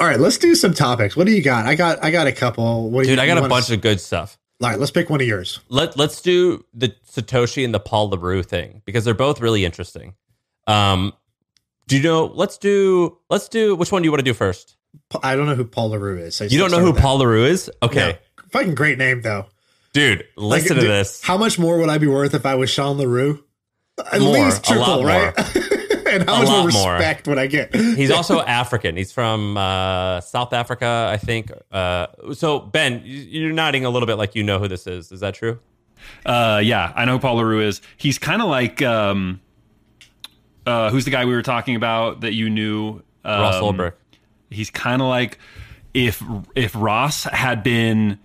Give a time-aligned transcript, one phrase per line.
[0.00, 1.16] All right, let's do some topics.
[1.16, 1.66] What do you got?
[1.66, 2.90] I got I got a couple.
[2.90, 4.38] What do Dude, you, I got you a bunch of good stuff.
[4.62, 5.60] All right, let's pick one of yours.
[5.68, 9.64] Let Let's do the Satoshi and the Paul Le Roux thing because they're both really
[9.64, 10.14] interesting.
[10.66, 11.12] Um,
[11.86, 12.26] do you know?
[12.26, 13.18] Let's do.
[13.30, 13.74] Let's do.
[13.74, 14.76] Which one do you want to do first?
[15.22, 16.34] I don't know who Paul Le Roux is.
[16.36, 16.92] So You don't know who.
[16.92, 17.70] Paul Le Roux is?
[17.82, 18.44] Okay, No.
[18.50, 19.46] Fucking great name though.
[19.92, 21.22] dude, Like, listen to dude, this.
[21.22, 23.42] How much more would I be worth if I was Shaan Le Roux?
[24.12, 25.34] At More, least a triple, lot right?
[26.10, 26.92] and how A much more lot more.
[26.94, 27.74] respect would I get?
[27.74, 28.96] He's also African.
[28.96, 31.50] He's from uh, South Africa, I think.
[31.72, 35.12] Uh, so Ben, you- you're nodding a little bit like you know who this is.
[35.12, 35.58] Is that true?
[36.24, 37.80] Uh, yeah, I know who Paul Le Roux is.
[37.96, 39.40] He's kind of like um,
[40.66, 43.02] uh, who's the guy we were talking about that you knew?
[43.24, 43.94] Um, Ross Ulbricht.
[44.50, 45.38] He's kind of like
[45.94, 46.22] if
[46.54, 48.18] if Ross had been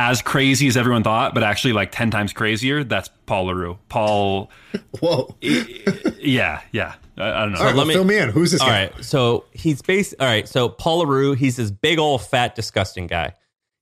[0.00, 2.82] as crazy as everyone thought, but actually like ten times crazier.
[2.84, 3.78] That's Paul Le Roux.
[3.88, 4.50] Paul,
[5.00, 5.34] Whoa.
[5.40, 6.94] yeah, yeah.
[7.18, 7.58] I, I don't know.
[7.58, 8.30] All right, let well, me- fill me in.
[8.30, 8.84] Who's this All guy?
[8.86, 9.04] right.
[9.04, 10.14] So he's based.
[10.18, 10.48] All right.
[10.48, 13.34] So Paul Le Roux, he's this big old fat disgusting guy.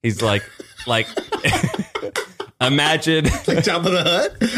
[0.02, 0.42] He's like,
[0.86, 1.06] like,
[2.61, 4.02] imagine, Like Jabba the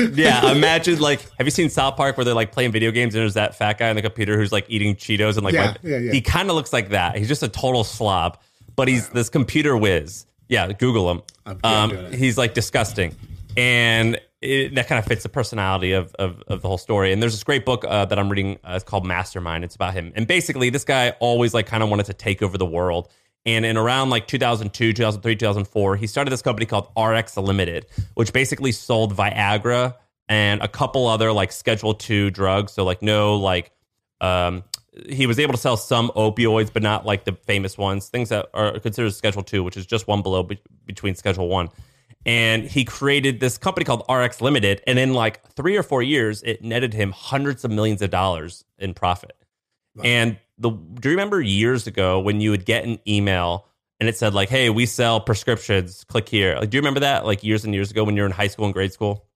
[0.05, 0.16] Hutt?
[0.16, 3.22] yeah, imagine like, have you seen South Park where they're like playing video games and
[3.22, 5.78] there's that fat guy on the computer who's like eating Cheetos and like, Yeah, like-
[5.83, 6.12] yeah, yeah.
[6.12, 7.16] he kind of looks like that.
[7.16, 8.38] He's just a total slob,
[8.77, 10.27] but he's this computer whiz.
[10.51, 11.23] Yeah, Google him.
[11.47, 13.15] I'm- I'm Um, he's like disgusting,
[13.56, 17.12] and it, that kind of fits the personality of, of of the whole story.
[17.12, 18.59] And there's this great book uh, that I'm reading.
[18.65, 19.65] Uh, it's called Mastermind.
[19.65, 22.59] It's about him, and basically, this guy always like kind of wanted to take over
[22.59, 23.09] the world.
[23.47, 28.34] And in around like 2002, 2003, 2004, he started this company called RX Limited, which
[28.34, 29.95] basically sold Viagra
[30.28, 32.73] and a couple other like Schedule Two drugs.
[32.73, 33.71] So like no like
[34.21, 34.62] um,
[35.08, 38.46] he was able to sell some opioids, but not like the famous ones, things that
[38.55, 41.69] are considered Schedule Two, which is just one below be- between Schedule One.
[42.27, 46.42] And he created this company called RX Limited, and in like three or four years,
[46.42, 49.36] it netted him hundreds of millions of dollars in profit.
[50.05, 53.66] And the do you remember years ago when you would get an email
[53.98, 56.04] and it said like, "Hey, we sell prescriptions.
[56.04, 57.26] Click here." Like, do you remember that?
[57.26, 59.26] Like years and years ago when you were in high school and grade school.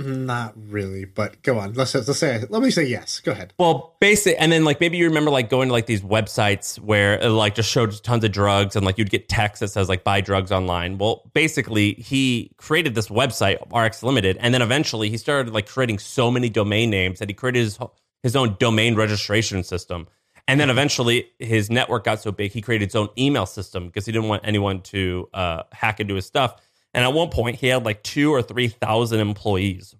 [0.00, 1.74] Not really, but go on.
[1.74, 3.20] Let's let's say let me say yes.
[3.20, 3.52] Go ahead.
[3.58, 7.18] Well, basic, and then like maybe you remember like going to like these websites where
[7.18, 10.02] it like just showed tons of drugs, and like you'd get text that says like
[10.02, 10.96] buy drugs online.
[10.96, 15.98] Well, basically, he created this website RX Limited, and then eventually he started like creating
[15.98, 17.78] so many domain names that he created his
[18.22, 20.06] his own domain registration system.
[20.48, 24.04] And then eventually his network got so big, he created his own email system because
[24.04, 26.56] he didn't want anyone to uh, hack into his stuff.
[26.92, 29.94] And at one point, he had like two or three thousand employees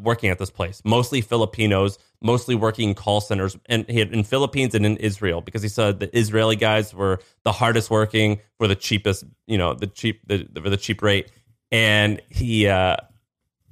[0.00, 4.24] working at this place, mostly Filipinos, mostly working in call centers, and he had in
[4.24, 8.66] Philippines and in Israel because he said the Israeli guys were the hardest working for
[8.66, 11.30] the cheapest, you know, the cheap the, for the cheap rate,
[11.70, 12.96] and he uh,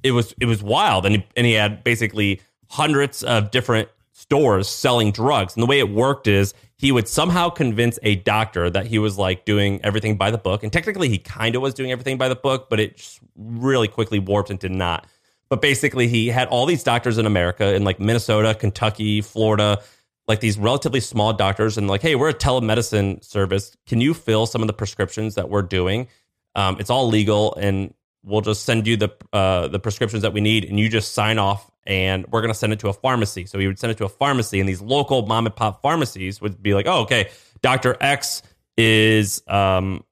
[0.03, 4.67] it was it was wild, and he, and he had basically hundreds of different stores
[4.67, 8.87] selling drugs, and the way it worked is he would somehow convince a doctor that
[8.87, 11.91] he was like doing everything by the book, and technically he kind of was doing
[11.91, 15.07] everything by the book, but it just really quickly warped into not.
[15.47, 19.81] But basically, he had all these doctors in America, in like Minnesota, Kentucky, Florida,
[20.27, 23.75] like these relatively small doctors, and like, hey, we're a telemedicine service.
[23.85, 26.07] Can you fill some of the prescriptions that we're doing?
[26.55, 27.93] Um, it's all legal, and
[28.23, 31.37] we'll just send you the uh, the prescriptions that we need, and you just sign
[31.37, 33.45] off, and we're gonna send it to a pharmacy.
[33.45, 36.41] So he would send it to a pharmacy, and these local mom and pop pharmacies
[36.41, 37.29] would be like, oh, okay,
[37.61, 38.41] Doctor X
[38.77, 40.03] is um,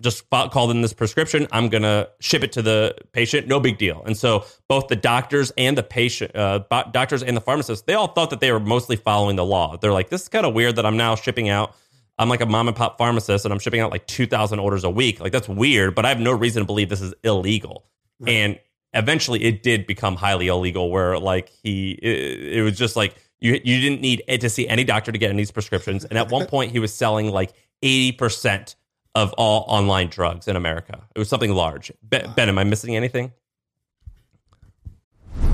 [0.00, 1.46] just called in this prescription.
[1.52, 3.46] I'm gonna ship it to the patient.
[3.48, 4.02] No big deal.
[4.04, 6.60] And so both the doctors and the patient, uh,
[6.92, 9.76] doctors and the pharmacists, they all thought that they were mostly following the law.
[9.76, 11.74] They're like, this is kind of weird that I'm now shipping out.
[12.18, 14.90] I'm like a mom and pop pharmacist, and I'm shipping out like 2,000 orders a
[14.90, 15.18] week.
[15.18, 17.86] Like that's weird, but I have no reason to believe this is illegal.
[18.26, 18.58] And
[18.94, 20.90] eventually, it did become highly illegal.
[20.90, 24.84] Where like he, it, it was just like you you didn't need to see any
[24.84, 26.04] doctor to get any of these prescriptions.
[26.04, 27.52] And at one point, he was selling like
[27.82, 28.76] 80 percent
[29.14, 31.00] of all online drugs in America.
[31.14, 31.92] It was something large.
[32.02, 33.32] Ben, ben am I missing anything?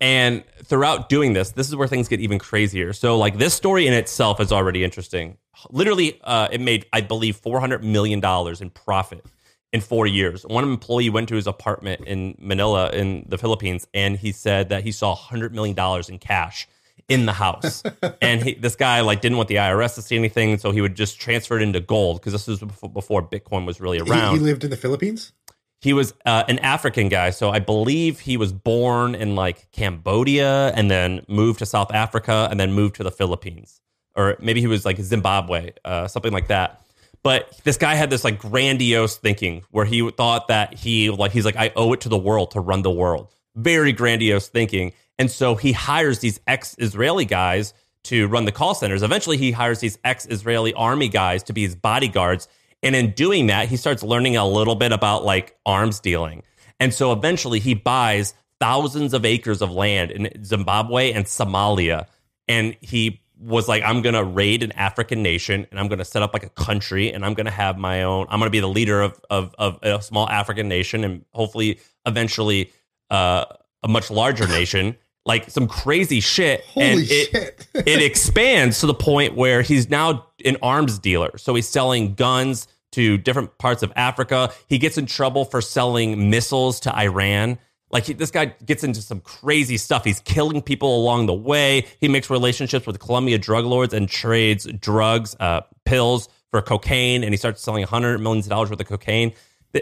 [0.00, 2.92] And throughout doing this, this is where things get even crazier.
[2.92, 5.36] So, like this story in itself is already interesting.
[5.70, 9.24] Literally, uh, it made, I believe, four hundred million dollars in profit
[9.72, 10.44] in four years.
[10.44, 14.84] One employee went to his apartment in Manila, in the Philippines, and he said that
[14.84, 16.68] he saw hundred million dollars in cash
[17.08, 17.82] in the house.
[18.22, 20.94] and he, this guy like didn't want the IRS to see anything, so he would
[20.94, 24.34] just transfer it into gold because this was before, Bitcoin was really He, around.
[24.34, 25.32] he lived in the Philippines.
[25.80, 30.72] He was uh, an African guy, so I believe he was born in like Cambodia
[30.74, 33.80] and then moved to South Africa and then moved to the Philippines,
[34.16, 36.82] or maybe he was like Zimbabwe, uh, something like that.
[37.22, 41.44] But this guy had this like grandiose thinking where he thought that he like he's
[41.44, 43.28] like I owe it to the world to run the world.
[43.54, 49.02] Very grandiose thinking, and so he hires these ex-Israeli guys to run the call centers.
[49.02, 52.48] Eventually, he hires these ex-Israeli army guys to be his bodyguards.
[52.82, 56.42] And in doing that, he starts learning a little bit about like arms dealing.
[56.80, 62.06] And so eventually he buys thousands of acres of land in Zimbabwe and Somalia.
[62.46, 66.04] And he was like, I'm going to raid an African nation and I'm going to
[66.04, 68.50] set up like a country and I'm going to have my own, I'm going to
[68.50, 72.72] be the leader of, of, of a small African nation and hopefully eventually
[73.10, 73.44] uh,
[73.82, 74.96] a much larger nation.
[75.26, 76.62] Like some crazy shit.
[76.62, 77.68] Holy and it, shit!
[77.74, 81.36] it expands to the point where he's now an arms dealer.
[81.38, 84.52] So he's selling guns to different parts of Africa.
[84.66, 87.58] He gets in trouble for selling missiles to Iran.
[87.90, 90.04] Like he, this guy gets into some crazy stuff.
[90.04, 91.86] He's killing people along the way.
[92.00, 97.32] He makes relationships with Colombia drug lords and trades drugs, uh, pills for cocaine, and
[97.32, 99.32] he starts selling hundred millions of dollars worth of cocaine.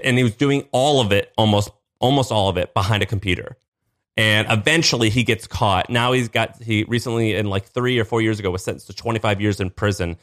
[0.05, 1.70] And he was doing all of it, almost
[2.00, 3.56] almost all of it, behind a computer
[4.17, 5.91] and eventually he gets caught.
[5.91, 8.94] Now he's got he recently in like three or four years ago was sentenced to
[8.94, 10.17] 25 years in prison,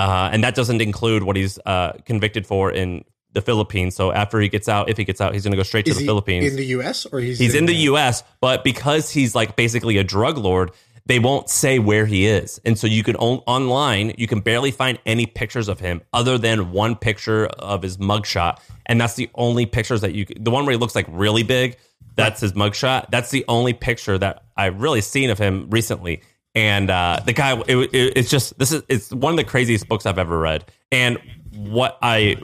[0.00, 3.94] uh, and that doesn't include what he's uh, convicted for in the Philippines.
[3.94, 5.90] So after he gets out, if he gets out, he's going to go straight to
[5.90, 6.46] Is the he Philippines.
[6.46, 7.06] in the U.S.
[7.06, 10.70] or he's he's in the U.S., but because he's like basically a drug lord.
[11.06, 14.70] They won't say where he is, and so you can on- online you can barely
[14.70, 19.28] find any pictures of him other than one picture of his mugshot, and that's the
[19.34, 20.24] only pictures that you.
[20.38, 21.78] The one where he looks like really big,
[22.14, 23.10] that's his mugshot.
[23.10, 26.22] That's the only picture that I've really seen of him recently.
[26.54, 29.88] And uh, the guy, it, it, it's just this is it's one of the craziest
[29.88, 30.64] books I've ever read.
[30.90, 31.18] And
[31.52, 32.36] what I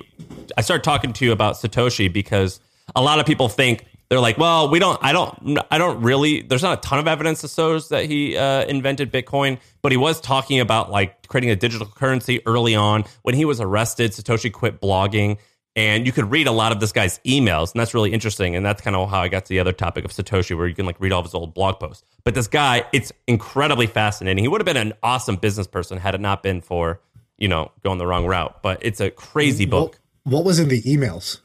[0.56, 2.61] I started talking to you about Satoshi because
[2.94, 6.43] a lot of people think they're like, well, we don't, I don't, I don't really.
[6.43, 9.99] There's not a ton of evidence that shows that he uh, invented Bitcoin, but he
[9.99, 13.05] was talking about like creating a digital currency early on.
[13.23, 15.38] When he was arrested, Satoshi quit blogging
[15.76, 18.64] and you could read a lot of this guy's emails and that's really interesting and
[18.64, 20.87] that's kind of how i got to the other topic of satoshi where you can
[20.87, 24.49] like read all of his old blog posts but this guy it's incredibly fascinating he
[24.49, 27.00] would have been an awesome business person had it not been for
[27.38, 30.69] you know going the wrong route but it's a crazy book What, what was in
[30.69, 31.40] the emails?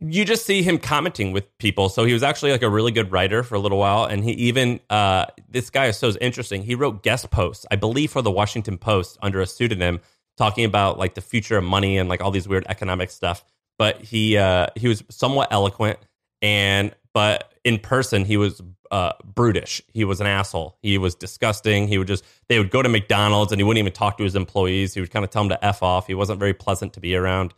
[0.00, 1.90] you just see him commenting with people.
[1.90, 4.06] So he was actually like a really good writer for a little while.
[4.06, 6.62] And he even, uh, this guy is so interesting.
[6.62, 10.00] He wrote guest posts, I believe, for the Washington Post under a pseudonym,
[10.40, 13.44] talking about like the future of money and like all these weird economic stuff.
[13.78, 15.98] But he, uh, he was somewhat eloquent
[16.40, 19.82] and, but in person, he was uh, brutish.
[19.92, 20.78] He was an asshole.
[20.80, 21.88] He was disgusting.
[21.88, 24.34] He would just, they would go to McDonald's and he wouldn't even talk to his
[24.34, 24.94] employees.
[24.94, 26.06] He would kind of tell them to F off.
[26.06, 27.52] He wasn't very pleasant to be around.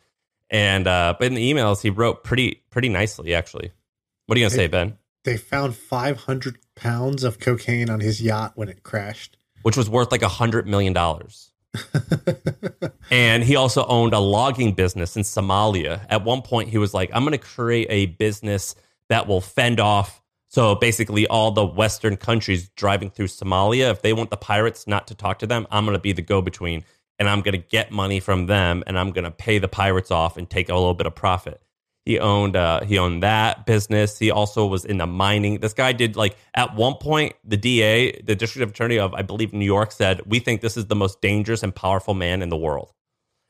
[0.49, 3.71] And uh, but in the emails, he wrote pretty pretty nicely, actually.
[4.27, 4.97] What are you gonna say, Ben?
[5.23, 9.37] They found 500 pounds of cocaine on his yacht when it crashed.
[9.63, 11.52] Which was worth like a hundred million dollars.
[13.11, 16.05] and he also owned a logging business in Somalia.
[16.09, 18.75] At one point, he was like, "I'm gonna create a business
[19.09, 24.13] that will fend off." So basically, all the Western countries driving through Somalia, if they
[24.13, 26.83] want the pirates not to talk to them, I'm gonna be the go between
[27.19, 30.11] and I'm going to get money from them and I'm going to pay the pirates
[30.11, 31.61] off and take a little bit of profit.
[32.05, 34.19] He owned uh, he owned that business.
[34.19, 35.59] He also was in the mining.
[35.59, 39.53] This guy did like at one point the DA, the district attorney of I believe
[39.53, 42.57] New York said, "We think this is the most dangerous and powerful man in the
[42.57, 42.91] world."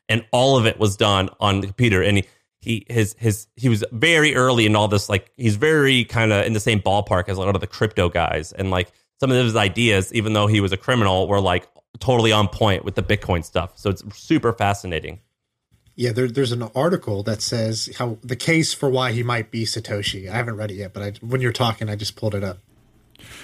[0.08, 2.24] And all of it was done on the computer and he
[2.60, 6.46] he his his he was very early in all this like he's very kind of
[6.46, 9.36] in the same ballpark as a lot of the crypto guys and like some of
[9.36, 11.66] his ideas even though he was a criminal were like
[11.98, 13.72] totally on point with the Bitcoin stuff.
[13.76, 15.20] So it's super fascinating.
[15.96, 19.64] Yeah, there, there's an article that says how the case for why he might be
[19.64, 20.28] Satoshi.
[20.28, 22.58] I haven't read it yet, but I, when you're talking, I just pulled it up.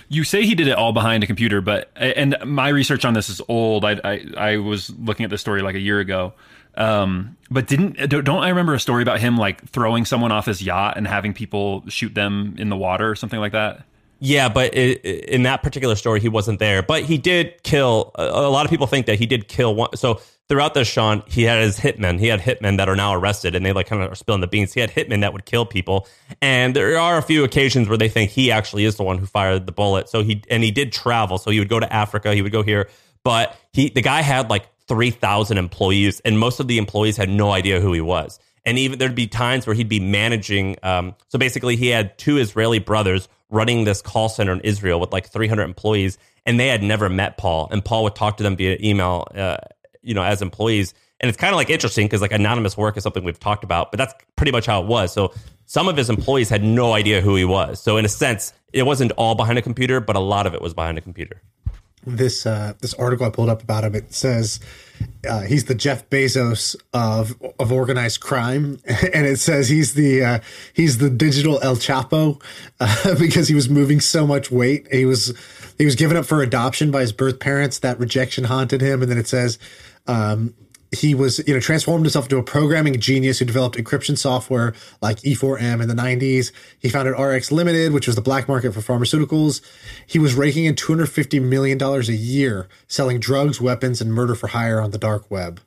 [0.09, 3.28] You say he did it all behind a computer, but and my research on this
[3.28, 3.85] is old.
[3.85, 6.35] I I, I was looking at this story like a year ago,
[6.75, 10.61] um, but didn't don't I remember a story about him like throwing someone off his
[10.61, 13.85] yacht and having people shoot them in the water or something like that?
[14.19, 16.83] Yeah, but it, in that particular story, he wasn't there.
[16.83, 18.11] But he did kill.
[18.16, 19.97] A, a lot of people think that he did kill one.
[19.97, 22.19] So throughout this, Shaan, he had his hitmen.
[22.19, 24.49] He had hitmen that are now arrested, and they like kind of are spilling the
[24.49, 24.75] beans.
[24.75, 26.09] He had hitmen that would kill people,
[26.42, 29.26] and there are a few occasions where they think he actually is the one who
[29.26, 30.09] fired the bullet.
[30.09, 31.38] So he and he did travel.
[31.38, 32.35] So he would go to Africa.
[32.35, 32.90] He would go here,
[33.23, 37.30] but he the guy had like three thousand employees, and most of the employees had
[37.30, 38.40] no idea who he was.
[38.66, 40.76] And even there'd be times where he'd be managing.
[40.83, 45.12] Um, so basically, he had two Israeli brothers running this call center in Israel with
[45.12, 47.69] like 300 employees, and they had never met Paul.
[47.71, 49.57] And Paul would talk to them via email, uh,
[50.02, 50.95] you know, as employees.
[51.21, 53.92] And it's kind of like interesting because like anonymous work is something we've talked about,
[53.92, 55.12] but that's pretty much how it was.
[55.12, 55.35] So
[55.66, 57.80] some of his employees had no idea who he was.
[57.80, 60.62] So in a sense, it wasn't all behind a computer, but a lot of it
[60.62, 61.42] was behind a computer.
[62.07, 64.59] This uh, this article I pulled up about him it says
[65.28, 68.78] uh, he's the Jeff Bezos of of organized crime,
[69.14, 70.38] and it says he's the uh,
[70.73, 72.42] he's the digital El Chapo
[72.80, 74.88] uh, because he was moving so much weight.
[74.90, 75.37] He was
[75.76, 77.78] he was given up for adoption by his birth parents.
[77.80, 79.59] That rejection haunted him, and then it says.
[80.07, 80.54] Um,
[80.92, 85.19] he was, you know, transformed himself into a programming genius who developed encryption software like
[85.19, 86.50] E4M in the 90s.
[86.80, 89.61] He founded RX Limited, which was the black market for pharmaceuticals.
[90.07, 94.80] He was raking in $250 million a year selling drugs, weapons, and murder for hire
[94.80, 95.61] on the dark web.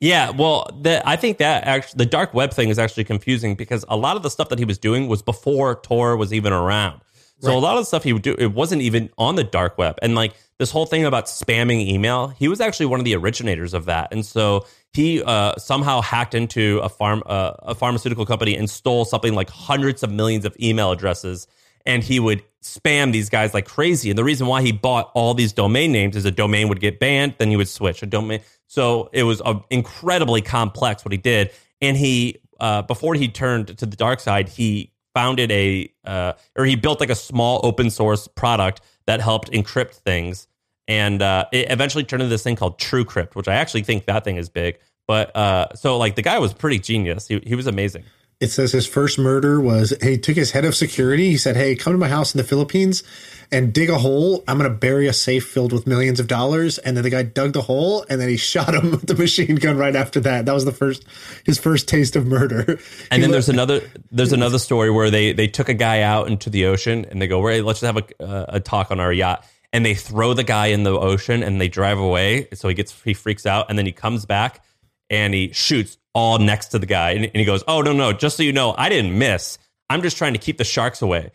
[0.00, 3.84] Yeah, well, the, I think that actually the dark web thing is actually confusing because
[3.88, 7.00] a lot of the stuff that he was doing was before Tor was even around.
[7.40, 7.56] So right.
[7.56, 9.98] a lot of the stuff he would do, it wasn't even on the dark web.
[10.02, 13.74] And like this whole thing about spamming email, he was actually one of the originators
[13.74, 14.12] of that.
[14.12, 19.04] And so he uh, somehow hacked into a farm uh, a pharmaceutical company and stole
[19.04, 21.46] something like hundreds of millions of email addresses.
[21.86, 24.10] And he would spam these guys like crazy.
[24.10, 26.98] And the reason why he bought all these domain names is a domain would get
[26.98, 28.40] banned, then he would switch a domain.
[28.66, 31.52] So it was uh, incredibly complex what he did.
[31.80, 36.64] And he, uh, before he turned to the dark side, he founded a uh, or
[36.64, 40.46] he built like a small open source product that helped encrypt things
[40.88, 44.24] and uh, it eventually turned into this thing called TrueCrypt, which I actually think that
[44.24, 44.78] thing is big.
[45.06, 47.26] But uh, so like the guy was pretty genius.
[47.28, 48.04] He he was amazing
[48.40, 51.30] it says his first murder was he took his head of security.
[51.30, 53.02] He said, Hey, come to my house in the Philippines
[53.50, 54.44] and dig a hole.
[54.46, 56.78] I'm going to bury a safe filled with millions of dollars.
[56.78, 59.56] And then the guy dug the hole and then he shot him with the machine
[59.56, 60.46] gun right after that.
[60.46, 61.04] That was the first,
[61.44, 62.78] his first taste of murder.
[63.10, 63.80] And then there's another,
[64.10, 67.26] there's another story where they, they took a guy out into the ocean and they
[67.26, 69.46] go, "Hey, let's just have a, uh, a talk on our yacht.
[69.72, 72.48] And they throw the guy in the ocean and they drive away.
[72.54, 74.62] So he gets, he freaks out and then he comes back
[75.10, 77.12] and he shoots all next to the guy.
[77.12, 79.56] And, and he goes, Oh, no, no, just so you know, I didn't miss.
[79.88, 81.30] I'm just trying to keep the sharks away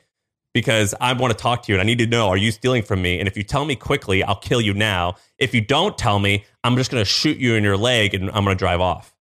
[0.53, 2.83] because I want to talk to you and I need to know are you stealing
[2.83, 3.17] from me?
[3.19, 5.15] And if you tell me quickly, I'll kill you now.
[5.39, 8.29] If you don't tell me, I'm just going to shoot you in your leg and
[8.29, 9.15] I'm going to drive off.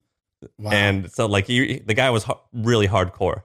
[0.59, 0.73] Wow.
[0.73, 3.43] And so, like, he, the guy was really hardcore.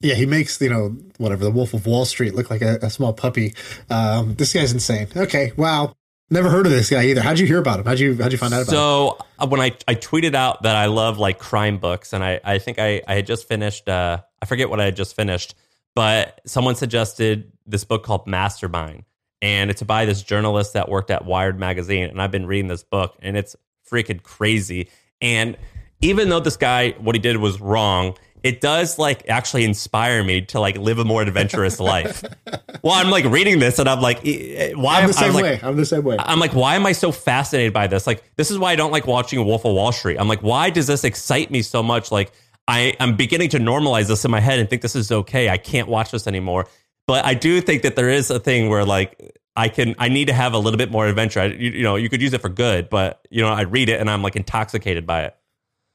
[0.00, 2.90] Yeah, he makes you know whatever the Wolf of Wall Street look like a, a
[2.90, 3.54] small puppy.
[3.88, 5.06] Um, this guy's insane.
[5.14, 5.94] Okay, wow.
[6.32, 7.20] Never heard of this guy either.
[7.20, 7.84] How'd you hear about him?
[7.84, 9.26] How'd you how'd you find out about so, him?
[9.38, 12.58] So when I, I tweeted out that I love like crime books, and I, I
[12.58, 15.54] think I, I had just finished uh, I forget what I had just finished,
[15.94, 19.04] but someone suggested this book called Mastermind,
[19.42, 22.82] and it's by this journalist that worked at Wired magazine, and I've been reading this
[22.82, 23.54] book, and it's
[23.90, 24.88] freaking crazy.
[25.20, 25.58] And
[26.00, 30.42] even though this guy what he did was wrong, it does like actually inspire me
[30.42, 32.24] to like live a more adventurous life.
[32.82, 35.00] well, I'm like reading this and I'm like, eh, why?
[35.00, 35.60] I'm the same I'm way.
[35.62, 36.16] I'm the same way.
[36.18, 38.06] I'm like, why am I so fascinated by this?
[38.06, 40.18] Like, this is why I don't like watching Wolf of Wall Street.
[40.18, 42.10] I'm like, why does this excite me so much?
[42.10, 42.32] Like,
[42.66, 45.48] I, I'm beginning to normalize this in my head and think this is okay.
[45.48, 46.66] I can't watch this anymore.
[47.06, 50.26] But I do think that there is a thing where like I can I need
[50.26, 51.40] to have a little bit more adventure.
[51.40, 53.88] I, you, you know, you could use it for good, but you know, I read
[53.88, 55.36] it and I'm like intoxicated by it.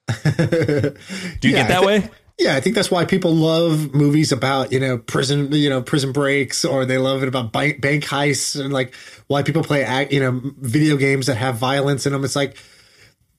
[1.40, 2.10] do you yeah, get that way?
[2.40, 6.12] Yeah, I think that's why people love movies about you know prison you know prison
[6.12, 8.94] breaks, or they love it about bank, heists, and like
[9.26, 12.24] why people play you know video games that have violence in them.
[12.24, 12.58] It's like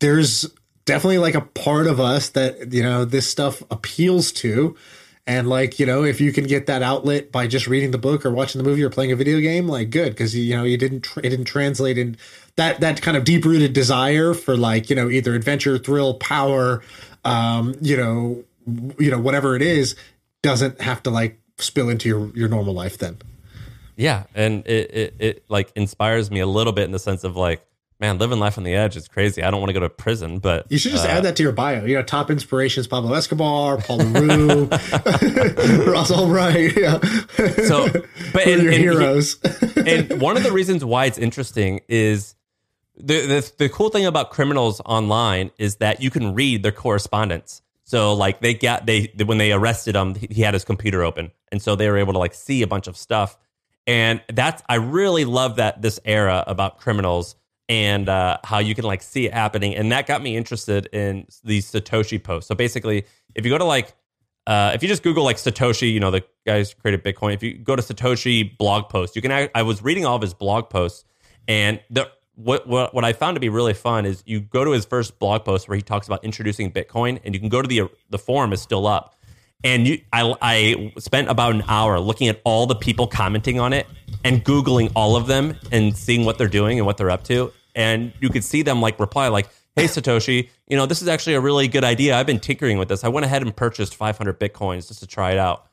[0.00, 0.46] there's
[0.84, 4.76] definitely like a part of us that you know this stuff appeals to,
[5.28, 8.26] and like you know if you can get that outlet by just reading the book
[8.26, 10.76] or watching the movie or playing a video game, like good because you know you
[10.76, 12.16] didn't it didn't translate in
[12.56, 16.82] that that kind of deep rooted desire for like you know either adventure, thrill, power,
[17.24, 18.42] um, you know
[18.98, 19.96] you know whatever it is
[20.42, 23.18] doesn't have to like spill into your your normal life then.
[23.96, 27.36] Yeah and it, it it like inspires me a little bit in the sense of
[27.36, 27.64] like
[28.00, 29.42] man living life on the edge is crazy.
[29.42, 31.42] I don't want to go to prison but you should just uh, add that to
[31.42, 31.84] your bio.
[31.84, 34.68] You know top inspirations pablo escobar paul Le Roux,
[35.90, 36.98] ross ulbricht yeah.
[37.66, 37.88] So
[38.32, 39.38] but and, your and heroes?
[39.76, 42.36] and one of the reasons why it's interesting is
[42.96, 47.62] the, the the cool thing about criminals online is that you can read their correspondence
[47.88, 51.62] so like they got they when they arrested him, he had his computer open, and
[51.62, 53.38] so they were able to like see a bunch of stuff.
[53.86, 57.34] And that's I really love that this era about criminals
[57.66, 61.28] and uh, how you can like see it happening, and that got me interested in
[61.42, 62.48] these Satoshi posts.
[62.48, 63.94] So basically, if you go to like
[64.46, 67.32] uh, if you just Google like Satoshi, you know the guys created Bitcoin.
[67.32, 69.48] If you go to Satoshi blog post, you can.
[69.54, 71.06] I was reading all of his blog posts,
[71.48, 74.70] and the what, what what I found to be really fun is you go to
[74.70, 77.68] his first blog post where he talks about introducing Bitcoin, and you can go to
[77.68, 79.16] the the forum is still up,
[79.64, 83.72] And you, I, I spent about an hour looking at all the people commenting on
[83.72, 83.86] it
[84.24, 87.52] and Googling all of them and seeing what they're doing and what they're up to.
[87.74, 91.34] And you could see them like reply, like, Hey, Satoshi, you know, this is actually
[91.34, 92.16] a really good idea.
[92.16, 93.04] I've been tinkering with this.
[93.04, 95.66] I went ahead and purchased 500 Bitcoins just to try it out.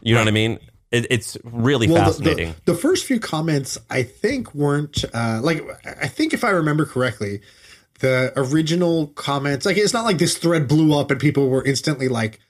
[0.00, 0.58] You know what I mean?
[0.92, 2.54] It, it's really Well, fascinating.
[2.66, 5.62] The, the, first few comments, I think, weren't uh, like.
[5.86, 7.40] I think if I remember correctly,
[8.00, 12.08] the original comments, like, it's not like this thread blew up and people were instantly
[12.08, 12.40] like,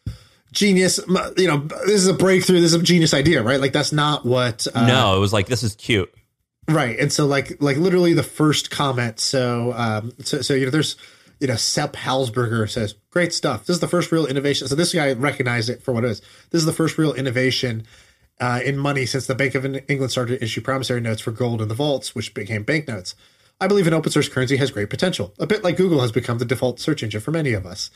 [0.50, 0.98] "Genius!"
[1.36, 2.60] You know, this is a breakthrough.
[2.60, 3.60] This is a genius idea, right?
[3.60, 4.66] Like, that's not what.
[4.74, 6.12] Uh, no, it was like, this is cute.
[6.68, 6.98] Right.
[6.98, 9.18] And so like like literally the first comment.
[9.18, 10.96] So um so so you know there's
[11.40, 13.66] you know Sepp Hasslberger says great stuff.
[13.66, 14.68] This is the first real innovation.
[14.68, 16.20] So this guy recognized it for what it is.
[16.50, 17.84] This is the first real innovation
[18.40, 21.62] uh, in money since the Bank of England started to issue promissory notes for gold
[21.62, 23.14] in the vaults, which became banknotes.
[23.60, 25.34] I believe an open source currency has great potential.
[25.38, 27.90] A bit like Google has become the default search engine for many of us.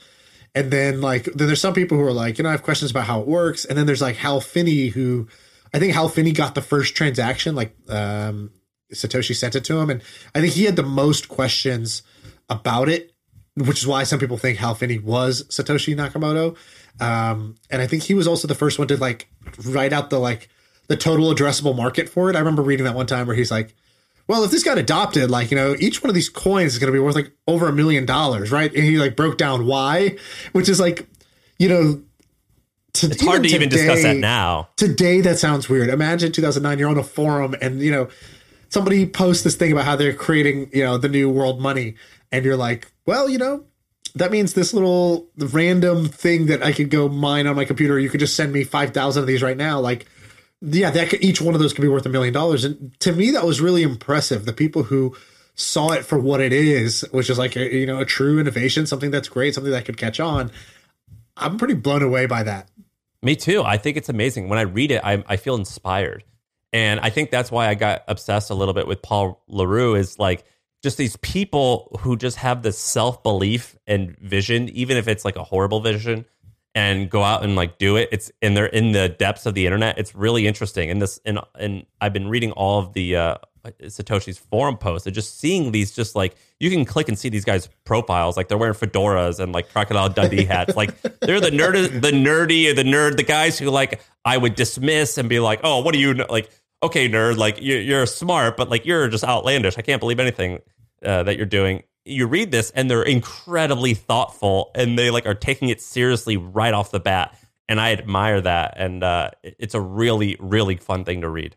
[0.55, 2.91] And then like then there's some people who are like, you know, I have questions
[2.91, 3.65] about how it works.
[3.65, 5.27] And then there's like Hal Finney who
[5.75, 8.53] I think Hal Finney got the first transaction, like um
[8.93, 10.03] Satoshi sent it to him, and
[10.35, 12.03] I think he had the most questions
[12.49, 13.13] about it,
[13.55, 16.57] which is why some people think Hal Finney was Satoshi Nakamoto.
[17.01, 19.29] Um, and I think he was also the first one to like
[19.65, 20.49] write out the like
[20.89, 22.37] the total addressable market for it.
[22.37, 23.75] I remember reading that one time where he's like,
[24.29, 26.93] "Well, if this got adopted, like you know, each one of these coins is going
[26.93, 30.17] to be worth like over a million dollars, right?" And he like broke down why,
[30.53, 31.07] which is like,
[31.59, 32.03] you know.
[32.95, 34.71] To, It's hard to even discuss that now.
[34.77, 38.09] today that sounds weird imagine 2009 you're on a forum and you know
[38.71, 41.95] somebody posts this thing about how they're creating you know the new world money
[42.33, 43.65] and you're like well you know
[44.17, 48.09] that means this little random thing that i could go mine on my computer you
[48.09, 50.07] could just send me 5000 of these right now like
[50.61, 53.13] yeah that could, each one of those could be worth a million dollars and to
[53.13, 55.15] me that was really impressive the people who
[55.55, 58.87] saw it for what it is which is like a, you know a true innovation
[58.87, 60.51] something that's great something that could catch on
[61.37, 62.69] i'm pretty blown away by that
[63.23, 63.65] Me too.
[63.65, 64.49] I think it's amazing.
[64.49, 66.23] When I read it, I, I feel inspired.
[66.73, 69.97] And I think that's why I got obsessed a little bit with Paul Le Roux
[69.97, 70.45] is like
[70.87, 75.35] just these people who just have this self belief and vision, even if it's like
[75.35, 76.25] a horrible vision,
[76.77, 78.09] and go out and like do it.
[78.13, 79.99] It's and they're in the depths of the internet.
[79.99, 80.89] It's really interesting.
[80.89, 83.37] And this and and I've been reading all of the uh,
[83.83, 87.45] Satoshi's forum posts and just seeing these just like you can click and see these
[87.45, 90.77] guys' profiles like they're wearing fedoras and like crocodile Dundee hats.
[90.77, 95.19] Like they're the nerd, the nerdy, the nerd, the guys who like I would dismiss
[95.19, 96.27] and be like, oh, what do you know?
[96.31, 96.49] like?
[96.81, 99.79] Okay, nerd, like you're, you're smart, but like you're just outlandish.
[99.79, 100.61] I can't believe anything
[101.05, 101.83] uh, that you're doing.
[102.05, 106.73] You read this and they're incredibly thoughtful and they like are taking it seriously right
[106.73, 107.37] off the bat.
[107.69, 108.75] And I admire that.
[108.77, 111.57] And uh, it's a really, really fun thing to read.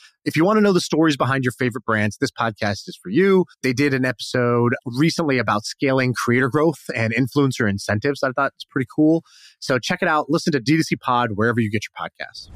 [0.23, 3.09] If you want to know the stories behind your favorite brands, this podcast is for
[3.09, 3.45] you.
[3.63, 8.65] They did an episode recently about scaling creator growth and influencer incentives I thought was
[8.69, 9.23] pretty cool.
[9.59, 10.29] So check it out.
[10.29, 12.49] Listen to D2C Pod wherever you get your podcasts.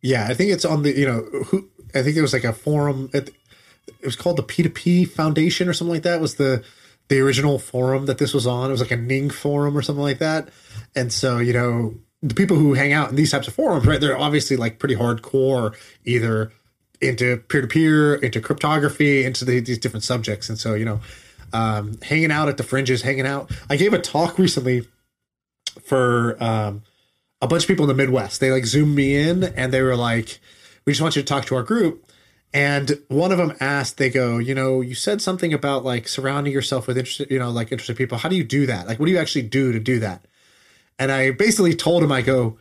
[0.00, 2.52] Yeah, I think it's on the you know who I think it was like a
[2.52, 3.08] forum.
[3.14, 3.30] It,
[3.86, 6.20] it was called the P2P Foundation or something like that.
[6.20, 6.64] Was the
[7.06, 8.70] the original forum that this was on?
[8.70, 10.48] It was like a Ning forum or something like that.
[10.96, 14.00] And so you know the people who hang out in these types of forums, right?
[14.00, 16.50] They're obviously like pretty hardcore, either
[17.04, 20.48] into peer to peer, into cryptography, into the, these different subjects.
[20.48, 21.00] And so you know,
[21.52, 23.50] um, hanging out at the fringes, hanging out.
[23.70, 24.86] I gave a talk recently
[25.84, 26.82] for um,
[27.40, 28.40] a bunch of people in the Midwest.
[28.40, 30.40] They like zoomed me in and they were like,
[30.84, 32.10] "We just want you to talk to our group."
[32.52, 36.52] And one of them asked, they go, "You know, you said something about like surrounding
[36.52, 38.18] yourself with interested, you know, like interested people.
[38.18, 38.86] How do you do that?
[38.86, 40.24] Like, what do you actually do to do that?"
[40.98, 42.58] And I basically told him, I go,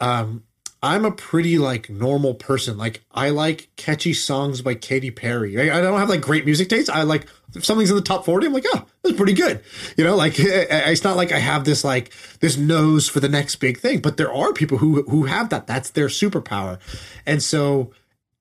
[0.00, 0.44] um,
[0.82, 2.78] I'm a pretty like normal person.
[2.78, 5.70] Like I like catchy songs by Katy Perry.
[5.70, 6.88] I, I don't have like great music taste.
[6.88, 9.62] I like if something's in the top 40, I'm like, oh, that's pretty good.
[9.96, 13.20] You know, like eh, eh, it's not like I have this like this nose for
[13.20, 15.66] the next big thing, but there are people who who have that.
[15.66, 16.78] That's their superpower.
[17.26, 17.92] And so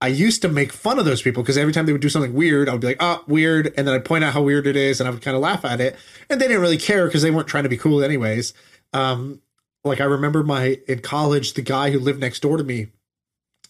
[0.02, 2.34] I used to make fun of those people because every time they would do something
[2.34, 3.74] weird, I would be like, oh, weird.
[3.76, 5.66] And then I'd point out how weird it is and I would kind of laugh
[5.66, 5.98] at it.
[6.30, 8.54] And they didn't really care because they weren't trying to be cool anyways.
[8.94, 9.42] Um,
[9.84, 12.88] like I remember my in college, the guy who lived next door to me,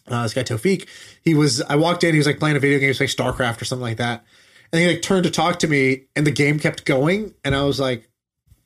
[0.08, 0.88] uh, this guy Tofik,
[1.22, 3.64] he was I walked in, he was like playing a video game, like StarCraft or
[3.64, 4.24] something like that.
[4.72, 7.34] And he like turned to talk to me and the game kept going.
[7.44, 8.08] And I was like,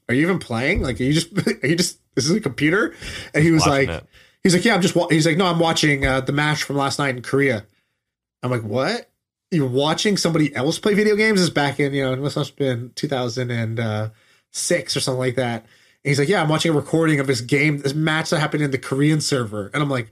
[0.09, 0.83] Are you even playing?
[0.83, 2.95] Like are you just are you just this is a computer?
[3.35, 4.09] And he was Watching like it.
[4.45, 4.95] He's like, yeah, I'm just.
[4.95, 5.09] Wa-.
[5.09, 7.65] He's like, no, I'm watching uh, the match from last night in Korea.
[8.43, 9.11] I'm like, what?
[9.51, 11.41] You're watching somebody else play video games?
[11.41, 15.65] Is back in you know it must have been 2006 or something like that.
[16.05, 18.71] He's like, yeah, I'm watching a recording of this game, this match that happened in
[18.71, 20.11] the Korean server, and I'm like,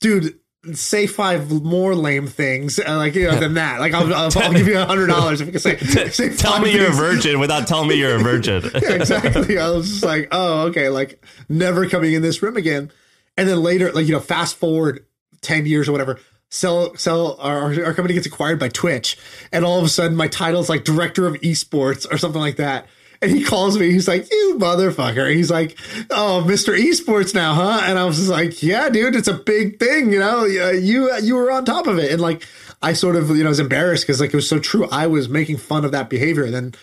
[0.00, 0.38] dude.
[0.72, 3.80] Say five more lame things, uh, like you know, than that.
[3.80, 5.76] Like I'll, I'll, I'll give you a hundred dollars if you can say.
[6.08, 8.62] say Tell me you're a virgin without telling me you're a virgin.
[8.82, 9.58] Yeah, exactly.
[9.58, 12.90] I was just like, oh, okay, like never coming in this room again.
[13.36, 15.04] And then later, like you know, fast forward
[15.42, 19.18] ten years or whatever, sell sell our, our company gets acquired by Twitch,
[19.52, 22.86] and all of a sudden my title's like director of esports or something like that.
[23.24, 23.90] And he calls me.
[23.90, 25.78] He's like, "You motherfucker!" He's like,
[26.10, 29.78] "Oh, Mister Esports now, huh?" And I was just like, "Yeah, dude, it's a big
[29.78, 30.44] thing, you know.
[30.44, 32.46] You you were on top of it." And like,
[32.82, 34.86] I sort of you know was embarrassed because like it was so true.
[34.92, 36.74] I was making fun of that behavior, and then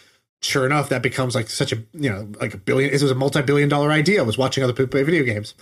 [0.42, 2.90] sure enough, that becomes like such a you know like a billion.
[2.90, 4.20] It was a multi-billion dollar idea.
[4.20, 5.54] I was watching other people play video games,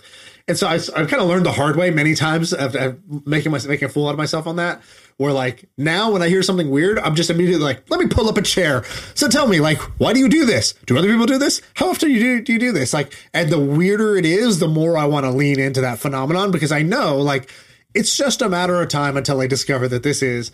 [0.48, 3.52] and so I, I've kind of learned the hard way many times of, of making
[3.52, 4.82] my making a fool out of myself on that.
[5.16, 8.28] Where like now when I hear something weird, I'm just immediately like, let me pull
[8.28, 8.84] up a chair.
[9.14, 10.72] So tell me, like, why do you do this?
[10.86, 11.60] Do other people do this?
[11.74, 12.94] How often do you do, do you do this?
[12.94, 16.50] Like, and the weirder it is, the more I want to lean into that phenomenon
[16.50, 17.50] because I know like
[17.94, 20.50] it's just a matter of time until I discover that this is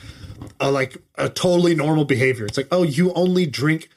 [0.61, 2.47] a, like a totally normal behavior.
[2.47, 3.89] It's like, oh, you only drink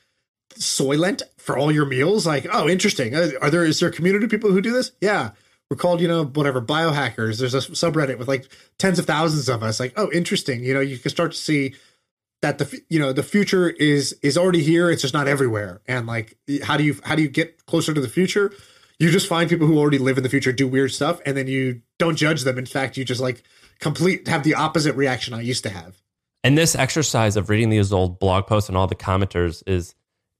[0.55, 2.25] Soylent for all your meals?
[2.25, 3.15] Like, oh, interesting.
[3.15, 4.91] Are there is there a community of people who do this?
[5.01, 5.31] Yeah.
[5.69, 7.39] We're called, you know, whatever, biohackers.
[7.39, 8.47] There's a subreddit with like
[8.79, 9.79] tens of thousands of us.
[9.79, 10.63] Like, oh, interesting.
[10.63, 11.75] You know, you can start to see
[12.41, 14.89] that the you know the future is is already here.
[14.89, 15.81] It's just not everywhere.
[15.87, 18.51] And like, how do you how do you get closer to the future?
[18.97, 21.47] You just find people who already live in the future do weird stuff, and then
[21.47, 22.57] you don't judge them.
[22.57, 23.43] In fact, you just like
[23.79, 26.01] complete have the opposite reaction I used to have.
[26.43, 29.93] And this exercise of reading these old blog posts and all the commenters is,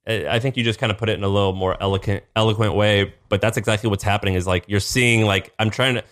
[0.07, 3.13] I think you just kind of put it in a little more eloquent, eloquent way.
[3.29, 4.33] But that's exactly what's happening.
[4.33, 6.03] Is like you're seeing like I'm trying to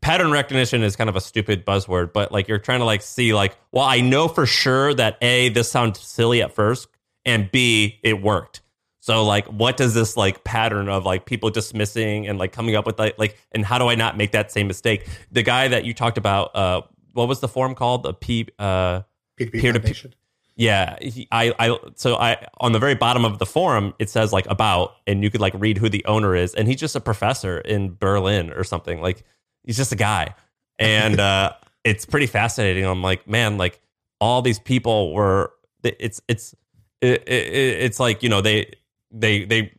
[0.00, 3.34] pattern recognition is kind of a stupid buzzword, but like you're trying to like see
[3.34, 6.88] like, well, I know for sure that a this sounds silly at first,
[7.24, 8.60] and b it worked.
[9.00, 12.86] So like, what does this like pattern of like people dismissing and like coming up
[12.86, 15.08] with like like, and how do I not make that same mistake?
[15.30, 18.04] The guy that you talked about, uh, what was the form called?
[18.04, 19.02] The P, uh,
[19.36, 20.14] Peer-to-peer- Foundation.
[20.56, 24.32] Yeah, he, I, I, so I on the very bottom of the forum it says
[24.32, 27.00] like about, and you could like read who the owner is, and he's just a
[27.00, 29.00] professor in Berlin or something.
[29.00, 29.24] Like
[29.64, 30.34] he's just a guy,
[30.78, 31.52] and uh,
[31.84, 32.84] it's pretty fascinating.
[32.84, 33.80] I'm like, man, like
[34.20, 35.52] all these people were.
[35.82, 36.54] It's it's
[37.00, 38.74] it, it, it's like you know they
[39.10, 39.72] they they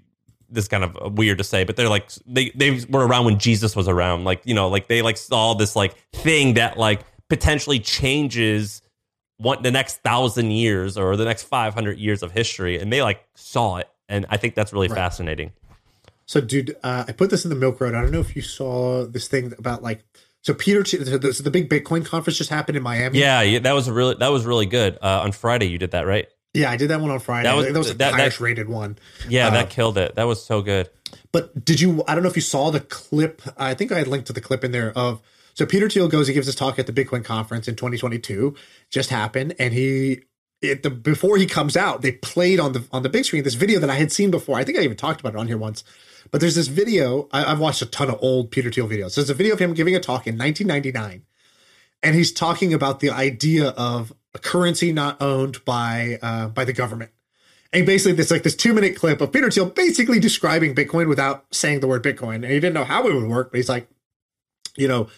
[0.49, 3.39] this is kind of weird to say, but they're like they they were around when
[3.39, 4.23] Jesus was around.
[4.23, 8.82] Like you know, like they like saw this like thing that like potentially changes
[9.43, 13.01] what the next thousand years or the next five hundred years of history, and they
[13.03, 14.95] like saw it, and I think that's really Right.
[14.97, 15.51] fascinating.
[16.25, 17.93] So, dude, uh, I put this in the Milk Road.
[17.93, 20.03] I don't know if you saw this thing about like.
[20.41, 23.17] So Peter, so the, big Bitcoin conference just happened in Miami.
[23.17, 24.97] Yeah, yeah, that was really that was really good.
[25.01, 26.27] Uh, on Friday, you did that, right?
[26.53, 27.47] yeah, I did that one on Friday.
[27.47, 28.97] That That was- that was the that- that- highest rated one.
[29.29, 30.15] Yeah, Uh, that killed it.
[30.15, 30.89] That was so good.
[31.31, 32.03] But did you?
[32.07, 33.41] I don't know if you saw the clip.
[33.57, 35.21] I think I had linked to the clip in there of.
[35.53, 36.27] So Peter Thiel goes.
[36.27, 38.55] He gives this talk at the Bitcoin conference in 2022.
[38.89, 40.21] Just happened, and he.
[40.61, 43.81] The, before he comes out, they played on the on the big screen this video
[43.81, 44.57] that I had seen before.
[44.57, 45.83] I think I even talked about it on here once.
[46.31, 47.27] But there's this video.
[47.33, 49.11] I, I've watched a ton of old Peter Thiel videos.
[49.11, 51.23] So There's a video of him giving a talk in 1999,
[52.01, 56.73] and he's talking about the idea of a currency not owned by uh, by the
[56.73, 57.11] government.
[57.73, 61.45] And basically, this like this two minute clip of Peter Thiel basically describing Bitcoin without
[61.51, 62.35] saying the word Bitcoin.
[62.35, 63.89] And he didn't know how it would work, but he's like,
[64.77, 65.09] you know,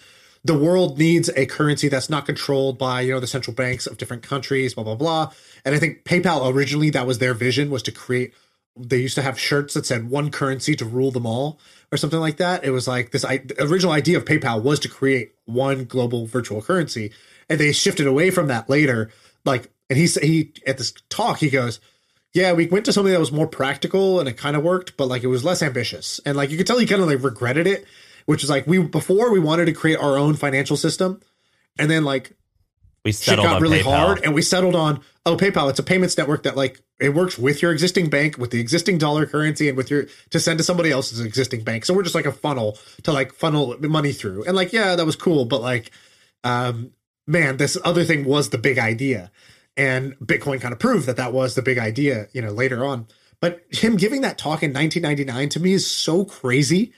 [0.45, 3.97] the world needs a currency that's not controlled by, you know, the central banks of
[3.97, 5.31] different countries, blah, blah, blah.
[5.65, 8.31] And I think PayPal originally, that was their vision was to create,
[8.77, 11.59] they used to have shirts that said one currency to rule them all
[11.91, 12.63] or something like that.
[12.63, 16.61] It was like this I, original idea of PayPal was to create one global virtual
[16.61, 17.11] currency.
[17.49, 19.09] And they shifted away from that later.
[19.45, 21.79] Like, and he, said he, at this talk, he goes,
[22.33, 25.07] yeah, we went to something that was more practical and it kind of worked, but
[25.07, 26.19] like it was less ambitious.
[26.23, 27.85] And like you could tell he kind of like regretted it,
[28.25, 31.21] which is like we before we wanted to create our own financial system.
[31.77, 32.35] And then like
[33.03, 33.95] We shit got on really PayPal.
[33.95, 37.37] hard and we settled on oh PayPal, it's a payments network that like it works
[37.37, 40.63] with your existing bank, with the existing dollar currency and with your to send to
[40.63, 41.85] somebody else's existing bank.
[41.85, 44.45] So we're just like a funnel to like funnel money through.
[44.45, 45.91] And like, yeah, that was cool, but like
[46.43, 46.91] um
[47.27, 49.31] man, this other thing was the big idea.
[49.77, 53.07] And Bitcoin kind of proved that that was the big idea, you know, later on.
[53.41, 56.93] But him giving that talk in 1999 to me is so crazy.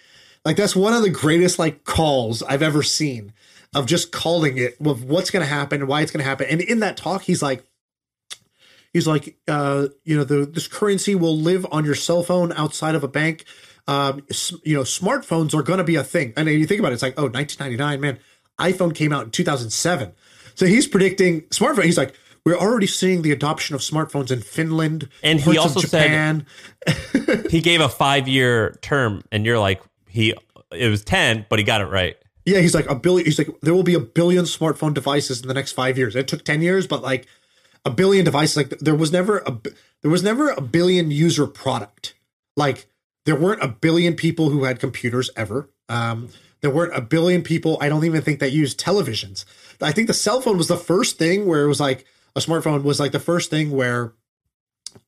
[0.47, 3.33] Like that's one of the greatest like calls I've ever seen
[3.75, 6.47] of just calling it of what's going to happen and why it's going to happen.
[6.49, 7.65] And in that talk, he's like,
[8.93, 12.95] he's like, uh, you know, the this currency will live on your cell phone outside
[12.95, 13.43] of a bank.
[13.89, 14.21] um,
[14.63, 16.31] you know, smartphones are going to be a thing.
[16.37, 18.17] And you think about it, it's like, oh, 1999, man,
[18.57, 20.13] iPhone came out in 2007.
[20.55, 21.83] So he's predicting smartphone.
[21.83, 26.45] He's like, we're already seeing the adoption of smartphones in Finland And he also said-
[27.49, 29.81] he gave a five year term, and you're like,
[30.17, 30.33] he
[30.71, 32.17] it was ten, but he got it right.
[32.45, 33.25] Yeah, he's like a billion.
[33.25, 36.15] He's like there will be a billion smartphone devices in the next five years.
[36.15, 37.27] It took ten years, but like
[37.85, 38.57] a billion devices.
[38.57, 39.57] Like there was never a
[40.01, 42.15] there was never a billion user product.
[42.55, 42.87] Like
[43.25, 45.69] there weren't a billion people who had computers ever.
[45.87, 46.29] Um,
[46.61, 47.77] there weren't a billion people.
[47.79, 49.45] I don't even think that used televisions.
[49.79, 52.81] I think the cell phone was the first thing where it was like a smartphone
[52.83, 54.13] was like the first thing where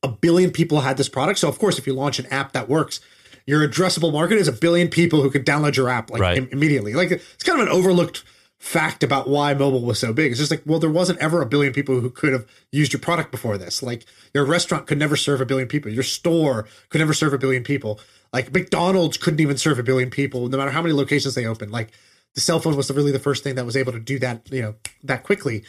[0.02, 1.40] a billion people had this product.
[1.40, 3.00] So of course, if you launch an app that works,
[3.46, 6.38] your addressable market is a billion people who could download your app like Right.
[6.38, 6.94] im- immediately.
[6.94, 8.24] Like it's kind of an overlooked
[8.58, 10.30] fact about why mobile was so big.
[10.30, 13.00] It's just like, well, there wasn't ever a billion people who could have used your
[13.00, 13.82] product before this.
[13.82, 15.90] Like your restaurant could never serve a billion people.
[15.90, 17.98] Your store could never serve a billion people.
[18.32, 21.72] Like McDonald's couldn't even serve a billion people, no matter how many locations they opened.
[21.72, 21.90] Like
[22.34, 24.60] the cell phone was really the first thing that was able to do that, you
[24.62, 24.74] know,
[25.04, 25.64] that quickly.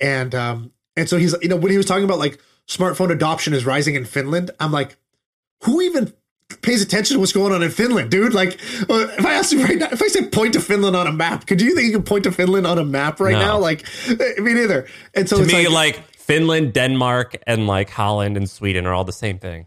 [0.00, 3.54] And um, and so he's, you know, when he was talking about like smartphone adoption
[3.54, 4.96] is rising in Finland, I'm like,
[5.62, 6.12] who even
[6.60, 8.34] pays attention to what's going on in Finland, dude?
[8.34, 8.58] Like,
[8.90, 11.12] uh, if I ask you right now, if I say point to Finland on a
[11.12, 13.40] map, could you think you can point to Finland on a map right No.
[13.40, 13.58] now?
[13.58, 14.86] Like, I mean, either.
[15.14, 18.92] And so To it's me, like, like, Finland, Denmark, and like Holland and Sweden are
[18.94, 19.66] all the same thing.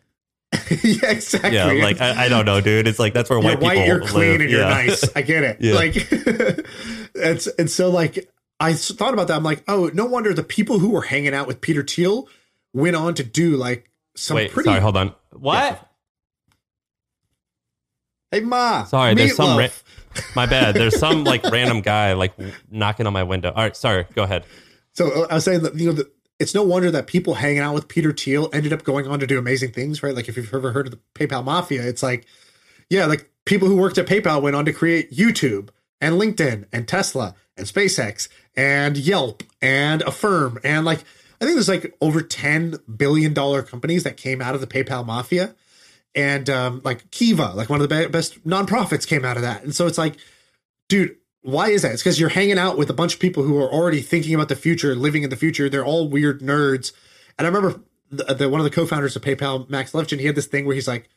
[0.83, 1.53] yeah, exactly.
[1.53, 2.87] Yeah, like I, I don't know, dude.
[2.87, 4.41] It's like that's where you're white white, people you're clean, live.
[4.41, 4.69] and you're Yeah.
[4.69, 5.09] nice.
[5.15, 5.57] I get it.
[5.59, 5.73] Yeah.
[5.75, 5.95] Like,
[7.15, 9.35] it's and so like I thought about that.
[9.35, 12.29] I'm like, oh, no wonder the people who were hanging out with Peter Thiel
[12.73, 14.69] went on to do like some Wait, pretty.
[14.69, 15.13] sorry, hold on.
[15.31, 15.84] What?
[18.35, 18.83] Hey, ma.
[18.85, 19.67] Sorry, there's some ra-
[20.35, 20.75] My bad.
[20.75, 22.33] There's some like random guy like
[22.69, 23.49] knocking on my window.
[23.49, 24.05] All right, sorry.
[24.13, 24.45] Go ahead.
[24.93, 27.59] So uh, I was saying that you know the, it's no wonder that people hanging
[27.59, 30.15] out with Peter Thiel ended up going on to do amazing things, right?
[30.15, 32.25] Like if you've ever heard of the PayPal mafia, it's like,
[32.89, 35.69] yeah, like people who worked at PayPal went on to create YouTube
[36.01, 41.03] and LinkedIn and Tesla and SpaceX and Yelp and Affirm and like
[41.41, 45.05] I think there's like over ten billion dollar companies that came out of the PayPal
[45.05, 45.53] mafia,
[46.15, 49.63] and um, like Kiva, like one of the be- best nonprofits, came out of that,
[49.63, 50.15] and so it's like
[50.87, 51.93] dude, why is that?
[51.93, 54.49] It's because you're hanging out with a bunch of people who are already thinking about
[54.49, 55.69] the future, living in the future.
[55.69, 56.91] They're all weird nerds.
[57.37, 60.35] And I remember the, the one of the co-founders of PayPal, Max Levchin, he had
[60.35, 61.09] this thing where he's like,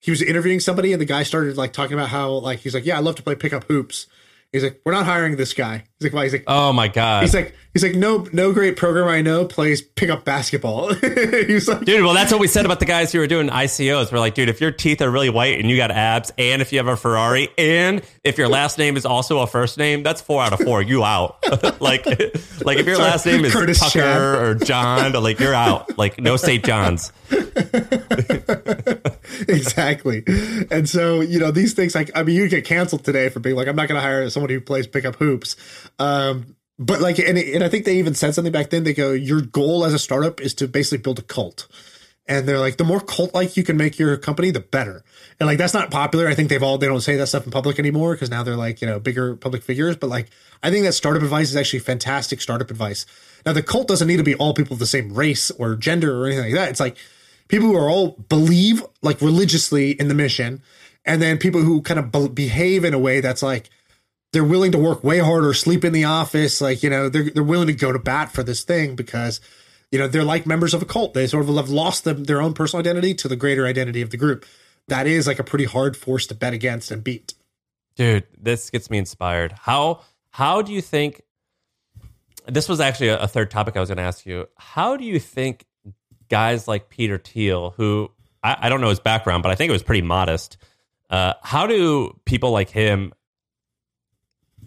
[0.00, 2.86] he was interviewing somebody, and the guy started like talking about how like he's like,
[2.86, 4.06] yeah, I love to play pickup hoops.
[4.52, 5.84] He's like, we're not hiring this guy.
[5.98, 6.24] He's like, why?
[6.24, 9.44] He's like, Oh my god, he's like, he's like, no, no great programmer I know
[9.44, 10.92] plays pickup basketball.
[10.94, 12.02] he's like, dude.
[12.04, 14.10] Well, that's what we said about the guys who were doing ICOs.
[14.10, 16.72] We're like, dude, if your teeth are really white and you got abs, and if
[16.72, 20.20] you have a Ferrari, and if your last name is also a first name, that's
[20.20, 20.82] four out of four.
[20.82, 21.38] You out.
[21.80, 25.96] like, like if your Sorry, last name is Curtis Tucker or John, like you're out.
[25.96, 26.64] Like no St.
[26.64, 27.12] John's.
[29.48, 30.24] exactly.
[30.70, 33.56] And so, you know, these things like I mean, you get canceled today for being
[33.56, 35.56] like, I'm not gonna hire someone who plays pickup hoops.
[35.98, 39.12] Um, but like and, and I think they even said something back then, they go,
[39.12, 41.68] Your goal as a startup is to basically build a cult.
[42.26, 45.02] And they're like, the more cult like you can make your company, the better.
[45.40, 46.28] And like that's not popular.
[46.28, 48.56] I think they've all they don't say that stuff in public anymore because now they're
[48.56, 49.96] like, you know, bigger public figures.
[49.96, 50.30] But like
[50.62, 53.04] I think that startup advice is actually fantastic startup advice.
[53.44, 56.22] Now the cult doesn't need to be all people of the same race or gender
[56.22, 56.70] or anything like that.
[56.70, 56.96] It's like
[57.50, 60.62] people who are all believe like religiously in the mission,
[61.04, 63.68] and then people who kind of be- behave in a way that's like
[64.32, 67.42] they're willing to work way harder, sleep in the office, like you know they're they're
[67.42, 69.40] willing to go to bat for this thing because
[69.90, 71.12] you know they're like members of a cult.
[71.14, 74.10] They sort of have lost them, their own personal identity to the greater identity of
[74.10, 74.46] the group.
[74.88, 77.34] That is like a pretty hard force to bet against and beat.
[77.96, 81.22] dude this gets me inspired how how do you think
[82.46, 85.04] this was actually a, a third topic i was going to ask you how do
[85.04, 85.64] you think
[86.30, 88.10] guys like peter thiel who
[88.42, 90.56] I, I don't know his background but i think it was pretty modest
[91.10, 93.12] uh, how do people like him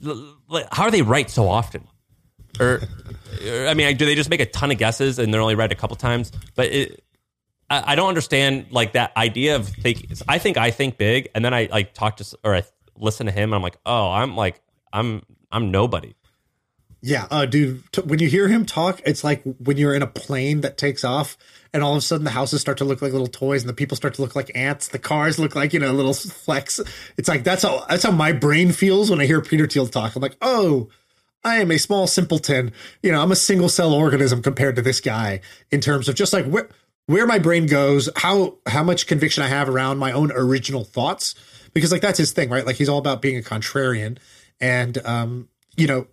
[0.04, 1.88] how are they right so often
[2.60, 2.82] or,
[3.48, 5.72] or, i mean do they just make a ton of guesses and they're only right
[5.72, 7.04] a couple times but it,
[7.74, 10.06] I, I don't understand like that idea of think.
[10.28, 12.64] I think I think big, and then I like talk to or I
[12.98, 16.14] listen to him, and I'm like, oh, I'm like I'm I'm nobody.
[17.06, 17.84] Yeah, uh, dude.
[17.92, 21.04] T- when you hear him talk, it's like when you're in a plane that takes
[21.04, 21.38] off,
[21.74, 23.74] and all of a sudden the houses start to look like little toys, and the
[23.74, 24.88] people start to look like ants.
[24.88, 26.80] The cars look like you know little flecks.
[27.18, 30.16] It's like that's how that's how my brain feels when I hear Peter Thiel talk.
[30.16, 30.88] I'm like, oh,
[31.44, 32.72] I am a small simpleton.
[33.02, 36.32] You know, I'm a single cell organism compared to this guy in terms of just
[36.32, 36.70] like where
[37.08, 41.36] where my brain goes, how how much conviction I have around my own original thoughts,
[41.74, 42.66] because like that's his thing, right?
[42.66, 44.20] Like he's all about being a contrarian,
[44.62, 46.08] and um, you know,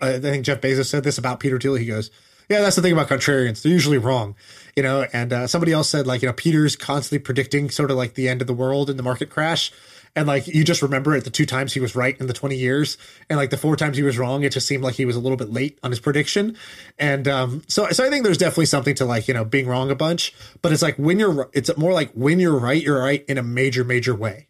[0.00, 1.74] I think Jeff Bezos said this about Peter Thiel.
[1.74, 2.10] He goes,
[2.50, 3.62] yeah, that's the thing about contrarians.
[3.62, 4.34] They're usually wrong,
[4.74, 5.06] you know.
[5.12, 8.28] And uh, somebody else said like, you know, Peter's constantly predicting sort of like the
[8.28, 9.70] end of the world and the market crash.
[10.16, 12.56] And like you just remember it the two times he was right in the 20
[12.56, 15.14] years and like the four times he was wrong, it just seemed like he was
[15.14, 16.56] a little bit late on his prediction.
[16.98, 19.88] And um so so I think there's definitely something to like, you know, being wrong
[19.88, 23.24] a bunch, but it's like when you're it's more like when you're right, you're right
[23.28, 24.48] in a major, major way.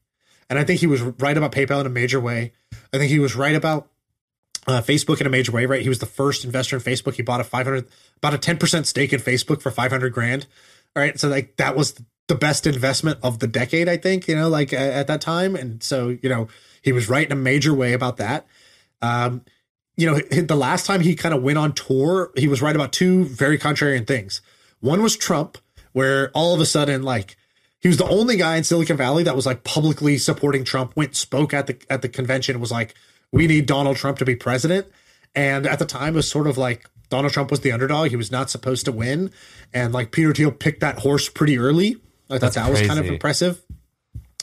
[0.49, 2.53] And I think he was right about PayPal in a major way.
[2.95, 3.91] I think he was right about
[4.67, 5.83] uh, Facebook in a major way, right?
[5.83, 7.15] He was the first investor in Facebook.
[7.15, 10.47] He bought a 500, about a 10% stake in Facebook for 500 grand.
[10.95, 11.19] All right.
[11.19, 14.73] So like that was the best investment of the decade, I think, you know, like
[14.73, 15.57] at that time.
[15.57, 16.49] And so, you know,
[16.83, 18.47] he was right in a major way about that.
[19.03, 19.45] Um,
[19.97, 22.93] you know, the last time he kind of went on tour, he was right about
[22.93, 24.41] two very contrarian things.
[24.81, 25.59] One was Trump,
[25.93, 27.37] where all of a sudden, like,
[27.81, 31.17] he was the only guy in Silicon Valley that was like publicly supporting Trump, went
[31.17, 32.95] spoke at the at the convention, was like,
[33.33, 34.87] we need Donald Trump to be president.
[35.35, 38.11] And at the time, it was sort of like Donald Trump was the underdog.
[38.11, 39.31] He was not supposed to win.
[39.73, 41.97] And like Peter Thiel picked that horse pretty early.
[42.29, 43.61] I thought That's that was kind of impressive.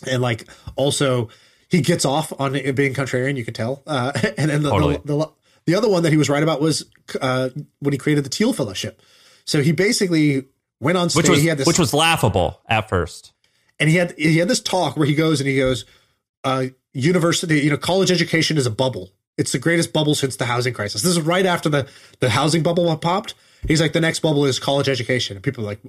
[0.09, 1.29] And like also,
[1.69, 3.83] he gets off on it being contrarian, you could tell.
[3.87, 4.97] Uh, and then the, Totally.
[5.03, 5.31] the, the,
[5.65, 6.85] the other one that he was right about was
[7.19, 9.01] uh, when he created the Thiel Fellowship.
[9.45, 10.45] So he basically
[10.79, 11.23] went on stage.
[11.23, 13.33] which was he had this, which was laughable at first.
[13.79, 15.85] and he had he had this talk where he goes and he goes,
[16.47, 19.11] uh, university, you know, college education is a bubble.
[19.37, 21.03] It's the greatest bubble since the housing crisis.
[21.03, 21.87] This is right after the
[22.19, 23.35] the housing bubble popped.
[23.67, 25.35] He's like, the next bubble is college education.
[25.35, 25.81] And people are like,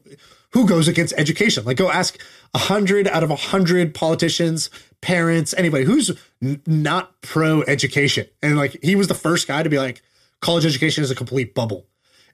[0.52, 1.64] who goes against education?
[1.64, 2.18] Like, go ask
[2.54, 6.10] a hundred out of a hundred politicians, parents, anybody who's
[6.42, 8.26] n- not pro education.
[8.42, 10.02] And like, he was the first guy to be like,
[10.40, 11.86] college education is a complete bubble.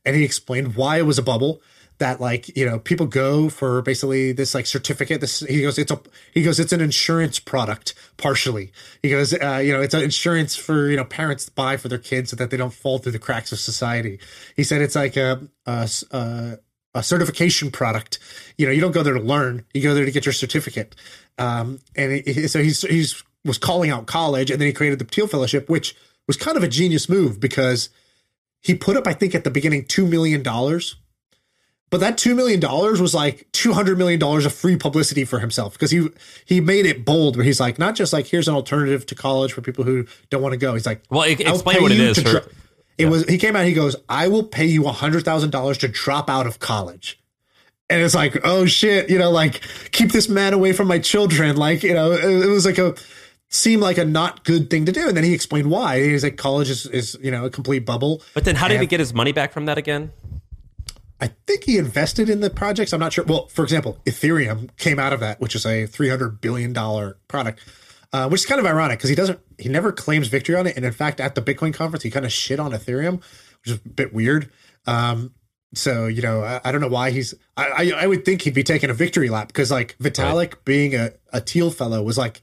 [0.04, 1.60] And he explained why it was a bubble
[1.98, 5.20] that like you know people go for basically this like certificate.
[5.20, 6.00] This he goes it's a
[6.33, 8.72] he goes it's an insurance product partially.
[9.02, 11.88] He goes uh, you know it's an insurance for you know parents to buy for
[11.88, 14.18] their kids so that they don't fall through the cracks of society.
[14.57, 16.59] He said it's like a a, a,
[16.94, 18.18] a certification product.
[18.59, 19.64] You know you don't go there to learn.
[19.72, 20.94] You go there to get your certificate.
[21.38, 24.98] Um and it, it- so he's he's was calling out college and then he created
[24.98, 25.94] the Thiel fellowship which
[26.26, 27.90] was kind of a genius move because
[28.62, 30.42] he put up i think at the beginning $2 million
[31.94, 35.38] but that two million dollars was like two hundred million dollars of free publicity for
[35.38, 36.09] himself because he
[36.44, 39.52] he made it bold where he's like not just like here's an alternative to college
[39.52, 40.72] for people who don't want to go.
[40.72, 42.40] He's like, Well, I'll explain what it for- dro-
[42.98, 43.64] it was he came out.
[43.64, 47.20] He goes, I will pay you a hundred thousand dollars to drop out of college.
[47.88, 49.61] And it's like, oh shit, you know, like
[49.92, 51.57] keep this man away from my children.
[51.57, 52.96] Like, you know, it, it was like a
[53.50, 55.07] seemed like a not good thing to do.
[55.07, 56.02] And then he explained why.
[56.02, 58.20] He's like, college is, is you know a complete bubble.
[58.35, 60.11] But then, how did he get his money back from that again?
[61.20, 62.92] I think he invested in the projects.
[62.92, 63.24] I'm not sure.
[63.24, 67.61] Well, for example, Ethereum came out of that, which is a 300 billion dollar product,
[68.12, 70.77] uh, which is kind of ironic because he doesn't, he never claims victory on it.
[70.77, 73.16] And in fact, at the Bitcoin conference, he kind of shit on Ethereum,
[73.62, 74.50] which is a bit weird.
[74.87, 75.33] Um,
[75.74, 77.35] so you know, I, I don't know why he's.
[77.57, 80.94] I, I I would think he'd be taking a victory lap because like Vitalik being
[80.94, 82.42] a a Thiel fellow was like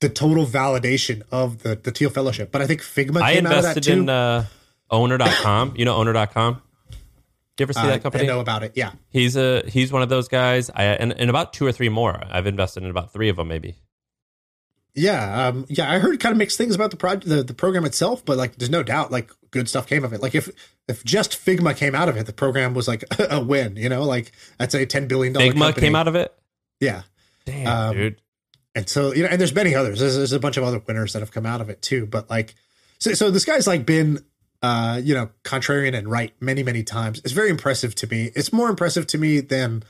[0.00, 2.52] the total validation of the the Thiel fellowship.
[2.52, 4.46] But I think Figma I came out of that invested in uh,
[4.90, 5.74] owner.com.
[5.76, 6.62] You know owner.com?
[7.58, 8.24] You ever see Uh, that company?
[8.24, 8.72] I know about it.
[8.74, 8.92] Yeah.
[9.10, 10.70] He's a he's one of those guys.
[10.74, 12.20] I and, and about two or three more.
[12.28, 13.76] I've invested in about three of them, maybe.
[14.96, 17.84] Yeah, um, yeah, I heard kind of mixed things about the project, the, the program
[17.84, 20.22] itself, but like, there's no doubt, like, good stuff came of it.
[20.22, 20.48] Like, if
[20.86, 23.74] if just Figma came out of it, the program was like a win.
[23.76, 25.46] You know, like that's a ten billion dollar.
[25.46, 26.32] Figma came out of it.
[26.80, 27.02] Yeah,
[27.44, 28.20] Damn, Um, dude.
[28.76, 29.98] and so you know, and there's many others.
[29.98, 32.06] There's, there's a bunch of other winners that have come out of it too.
[32.06, 32.54] But like,
[33.00, 34.24] so so this guy's like been,
[34.64, 37.20] uh, you know, contrarian and right many many times.
[37.22, 38.30] It's very impressive to me.
[38.34, 39.82] It's more impressive to me than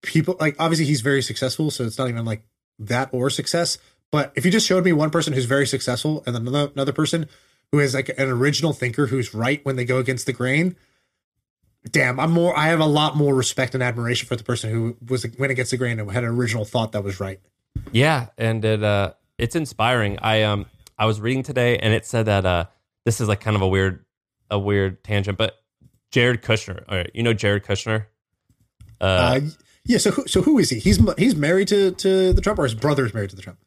[0.00, 0.38] people.
[0.40, 2.46] Like, obviously, he's very successful, so it's not even like
[2.78, 3.76] that or success.
[4.10, 7.28] But if you just showed me one person who's very successful and another, another person
[7.72, 10.74] who is like an original thinker who's right when they go against the grain,
[11.90, 12.56] damn, I'm more.
[12.56, 15.72] I have a lot more respect and admiration for the person who was went against
[15.72, 17.38] the grain and had an original thought that was right.
[17.92, 20.18] Yeah, and it uh it's inspiring.
[20.22, 20.64] I um
[20.98, 22.64] I was reading today and it said that uh
[23.04, 24.04] this is like kind of a weird
[24.50, 25.56] a weird tangent, but
[26.10, 28.06] Jared Kushner, all right, you know Jared Kushner?
[29.00, 29.40] Uh, Uh,
[29.84, 29.98] yeah.
[29.98, 30.78] So who, so who is he?
[30.78, 33.58] He's he's married to to the Trump, or his brother is married to the Trump.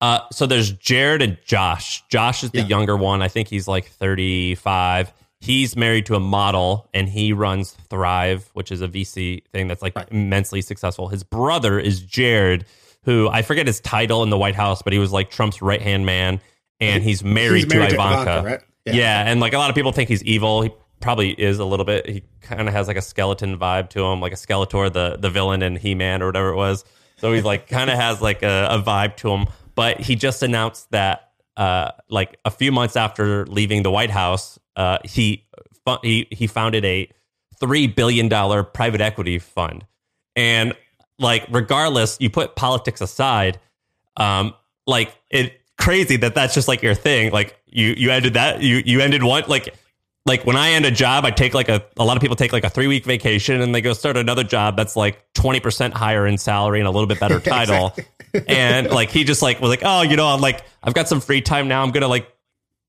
[0.00, 2.02] Uh, so there's Jared and Josh.
[2.08, 2.66] Josh is the Yeah.
[2.66, 3.20] younger one.
[3.20, 5.12] I think he's like 35.
[5.40, 9.82] He's married to a model and he runs Thrive, which is a VC thing that's
[9.82, 10.08] like Right.
[10.10, 11.08] immensely successful.
[11.08, 12.64] His brother is Jared,
[13.04, 15.82] who I forget his title in the White House, but he was like Trump's right
[15.82, 16.40] hand man.
[16.80, 18.20] And he's married, He's married to to Ivanka.
[18.30, 18.60] Ivanka, right?
[18.84, 18.92] Yeah.
[18.94, 19.30] Yeah.
[19.30, 20.62] And like a lot of people think he's evil.
[20.62, 20.70] He
[21.00, 22.08] probably is a little bit.
[22.08, 25.30] He kind of has like a skeleton vibe to him, like a Skeletor, the, the
[25.30, 26.84] villain in He Man or whatever it was.
[27.18, 29.46] So he's like kind of has like a, a vibe to him.
[29.74, 34.58] But he just announced that uh, like a few months after leaving the White House,
[34.76, 35.44] uh, he
[36.02, 37.10] he he founded a
[37.58, 39.84] three billion dollar private equity fund,
[40.36, 40.72] and
[41.18, 43.58] like regardless, you put politics aside,
[44.16, 44.54] um,
[44.86, 45.57] like it
[45.88, 47.32] crazy that that's just like your thing.
[47.32, 49.74] Like you you ended that you you ended one like
[50.26, 52.52] like when I end a job, I take like a a lot of people take
[52.52, 55.94] like a three week vacation and they go start another job that's like twenty percent
[55.94, 57.96] higher in salary and a little bit better title.
[58.48, 61.22] and like he just like was like, oh, you know, I'm like I've got some
[61.22, 61.82] free time now.
[61.82, 62.30] I'm gonna like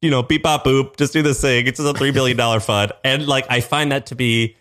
[0.02, 1.68] you know beep bop boop, just do this thing.
[1.68, 4.58] It's just a three billion dollar fund, and like I find that to be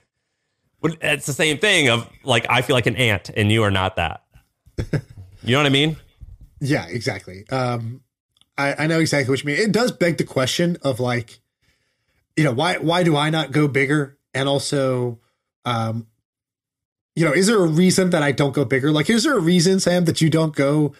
[0.84, 3.96] it's the same thing of like I feel like an ant and you are not
[3.96, 4.22] that.
[5.40, 5.96] You know what I mean?
[6.60, 7.48] Yeah, exactly.
[7.48, 8.02] Um,
[8.58, 9.58] I, I know exactly what you mean.
[9.58, 11.38] It does beg the question of like,
[12.36, 14.18] you know, why why do I not go bigger?
[14.34, 15.20] And also,
[15.64, 16.06] um,
[17.16, 18.90] you know, is there a reason that I don't go bigger?
[18.92, 20.94] Like, is there a reason, Sam, that you don't go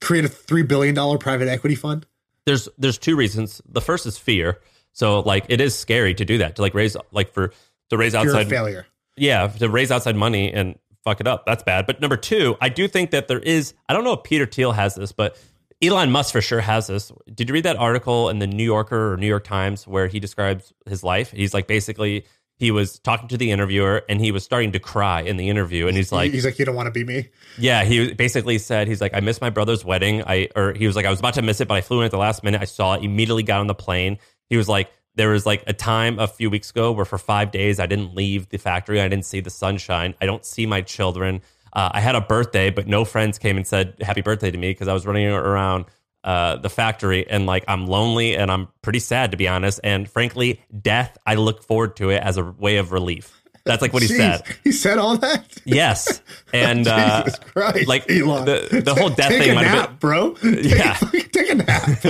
[0.00, 2.06] create a three billion dollar private equity fund?
[2.44, 3.60] There's there's two reasons.
[3.68, 4.58] The first is fear.
[4.92, 7.52] So like it is scary to do that to like raise like for
[7.90, 8.86] to raise outside failure.
[9.16, 12.68] yeah to raise outside money and fuck it up that's bad but number two i
[12.68, 15.38] do think that there is i don't know if peter thiel has this but
[15.82, 19.12] elon musk for sure has this did you read that article in the new yorker
[19.12, 22.24] or new york times where he describes his life he's like basically
[22.58, 25.86] he was talking to the interviewer and he was starting to cry in the interview
[25.88, 27.28] and he's like he's like, you don't want to be me.
[27.58, 30.22] yeah, he basically said he's like, I missed my brother's wedding.
[30.26, 32.06] I or he was like, I was about to miss it, but I flew in
[32.06, 32.60] at the last minute.
[32.60, 34.18] I saw it, immediately got on the plane.
[34.48, 37.50] He was like, there was like a time a few weeks ago where for five
[37.50, 39.00] days I didn't leave the factory.
[39.00, 40.14] I didn't see the sunshine.
[40.20, 41.42] I don't see my children.
[41.76, 44.70] Uh, I had a birthday, but no friends came and said happy birthday to me
[44.70, 45.84] because I was running around
[46.24, 49.80] uh, the factory and like I'm lonely and I'm pretty sad to be honest.
[49.84, 53.42] And frankly, death I look forward to it as a way of relief.
[53.66, 54.42] That's like what he Jeez, said.
[54.64, 55.44] He said all that.
[55.64, 56.22] Yes,
[56.54, 58.44] and uh, Jesus Christ, like Elon.
[58.46, 59.96] the the whole death Take thing a might nap, been.
[59.98, 60.34] bro.
[60.42, 60.94] Take, Yeah.
[60.94, 61.82] take a nap.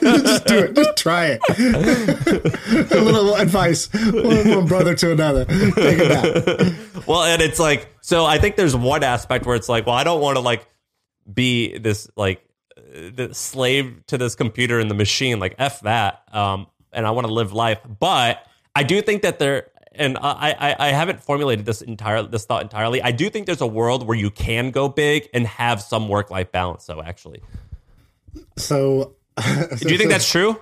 [0.00, 0.74] Just do it.
[0.74, 2.92] Just try it.
[2.92, 5.44] a little advice, one, one brother to another.
[5.44, 7.06] Take a nap.
[7.06, 8.24] Well, and it's like so.
[8.26, 10.66] I think there's one aspect where it's like, well, I don't want to like
[11.32, 12.42] be this like
[12.76, 15.38] the slave to this computer and the machine.
[15.38, 16.22] Like f that.
[16.32, 18.44] Um, and I want to live life, but
[18.74, 19.68] I do think that there.
[19.92, 23.02] And I, I, I haven't formulated this entire this thought entirely.
[23.02, 26.30] I do think there's a world where you can go big and have some work
[26.30, 26.86] life balance.
[26.86, 27.42] Though, actually,
[28.56, 30.60] So, do you think that's true?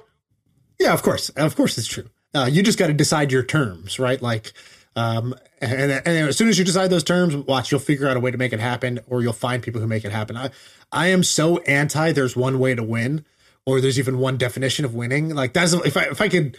[0.79, 2.09] Yeah, of course, of course, it's true.
[2.35, 4.21] Uh, you just got to decide your terms, right?
[4.21, 4.53] Like,
[4.97, 8.21] um, and, and as soon as you decide those terms, watch, you'll figure out a
[8.21, 10.37] way to make it happen, or you'll find people who make it happen.
[10.37, 10.51] I,
[10.93, 12.13] I am so anti.
[12.13, 13.25] There's one way to win,
[13.67, 15.35] or there's even one definition of winning.
[15.35, 16.57] Like that's if I if I could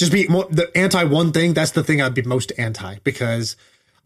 [0.00, 3.56] just be more, the anti one thing, that's the thing I'd be most anti because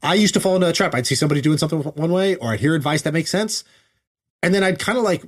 [0.02, 0.94] I used to fall into a trap.
[0.94, 3.64] I'd see somebody doing something one way, or I'd hear advice that makes sense,
[4.42, 5.24] and then I'd kind of like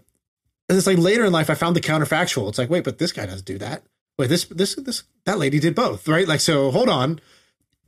[0.68, 2.48] and it's like later in life, I found the counterfactual.
[2.48, 3.84] It's like, wait, but this guy doesn't do that.
[4.18, 6.26] Wait, this, this, this, that lady did both, right?
[6.26, 7.20] Like, so hold on.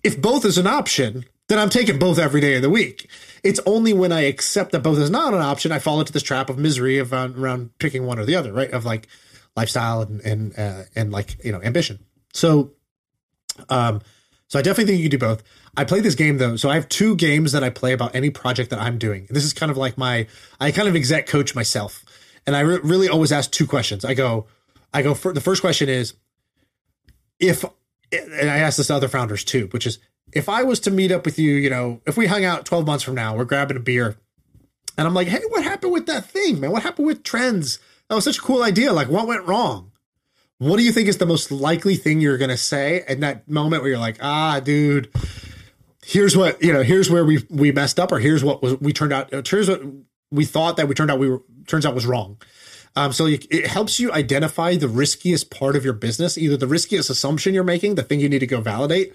[0.04, 3.10] If both is an option, then I'm taking both every day of the week.
[3.42, 6.22] It's only when I accept that both is not an option, I fall into this
[6.22, 8.70] trap of misery of uh, around picking one or the other, right?
[8.70, 9.08] Of like
[9.56, 11.98] lifestyle and and uh, and like you know ambition.
[12.38, 12.72] So,
[13.68, 14.00] um,
[14.46, 15.42] so I definitely think you can do both.
[15.76, 18.30] I play this game though, so I have two games that I play about any
[18.30, 19.26] project that I'm doing.
[19.28, 20.26] This is kind of like my
[20.60, 22.04] I kind of exec coach myself,
[22.46, 24.04] and I re- really always ask two questions.
[24.04, 24.46] I go,
[24.94, 26.14] I go for the first question is
[27.38, 27.64] if,
[28.12, 29.98] and I ask this to other founders too, which is
[30.32, 32.86] if I was to meet up with you, you know, if we hung out 12
[32.86, 34.16] months from now, we're grabbing a beer,
[34.96, 36.70] and I'm like, hey, what happened with that thing, man?
[36.70, 37.80] What happened with trends?
[38.08, 38.92] That was such a cool idea.
[38.92, 39.92] Like, what went wrong?
[40.58, 43.48] What do you think is the most likely thing you're going to say in that
[43.48, 45.08] moment where you're like, ah, dude,
[46.04, 48.92] here's what, you know, here's where we, we messed up, or here's what was, we
[48.92, 49.80] turned out, here's what
[50.32, 52.38] we thought that we turned out, we were, turns out was wrong.
[52.96, 57.08] Um, so it helps you identify the riskiest part of your business, either the riskiest
[57.08, 59.14] assumption you're making, the thing you need to go validate,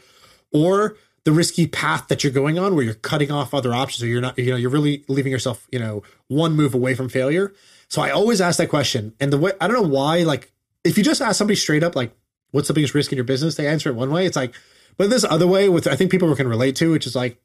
[0.53, 4.07] or the risky path that you're going on where you're cutting off other options or
[4.07, 7.53] you're not, you know, you're really leaving yourself, you know, one move away from failure.
[7.89, 9.13] So I always ask that question.
[9.19, 10.52] And the way, I don't know why, like,
[10.83, 12.15] if you just ask somebody straight up, like,
[12.51, 13.55] what's the biggest risk in your business?
[13.55, 14.25] They answer it one way.
[14.25, 14.53] It's like,
[14.97, 17.41] but this other way, with I think people can relate to, which is like,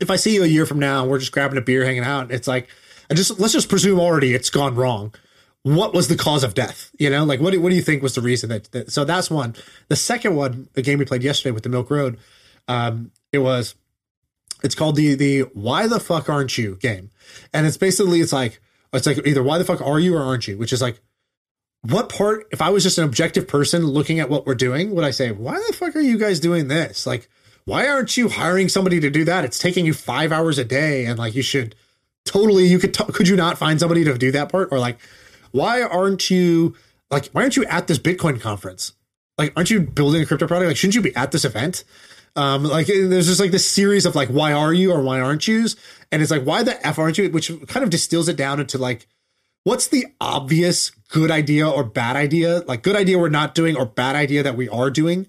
[0.00, 2.04] if I see you a year from now and we're just grabbing a beer, hanging
[2.04, 2.68] out, it's like,
[3.10, 5.14] I just let's just presume already it's gone wrong.
[5.64, 6.90] What was the cause of death?
[6.98, 8.90] You know, like what do, what do you think was the reason that, that?
[8.90, 9.54] So that's one.
[9.88, 12.18] The second one, the game we played yesterday with the Milk Road,
[12.68, 13.74] um, it was,
[14.64, 17.10] it's called the the Why the fuck aren't you game,
[17.52, 18.60] and it's basically it's like
[18.92, 21.00] it's like either why the fuck are you or aren't you, which is like
[21.82, 25.04] what part if i was just an objective person looking at what we're doing would
[25.04, 27.06] i say why the fuck are you guys doing this?
[27.06, 27.28] Like
[27.64, 29.44] why aren't you hiring somebody to do that?
[29.44, 31.74] It's taking you five hours a day and like you should
[32.24, 34.68] totally you could t- could you not find somebody to do that part?
[34.72, 34.98] Or like
[35.52, 36.74] why aren't you
[37.10, 38.92] like why aren't you at this bitcoin conference?
[39.38, 40.68] Like aren't you building a crypto product?
[40.68, 41.84] Like shouldn't you be at this event?
[42.34, 45.46] Um, like there's just like this series of like why are you or why aren't
[45.46, 45.76] yous,
[46.10, 48.78] and it's like why the f aren't you, which kind of distills it down into
[48.78, 49.06] like
[49.64, 53.84] what's the obvious good idea or bad idea, like good idea we're not doing or
[53.84, 55.26] bad idea that we are doing,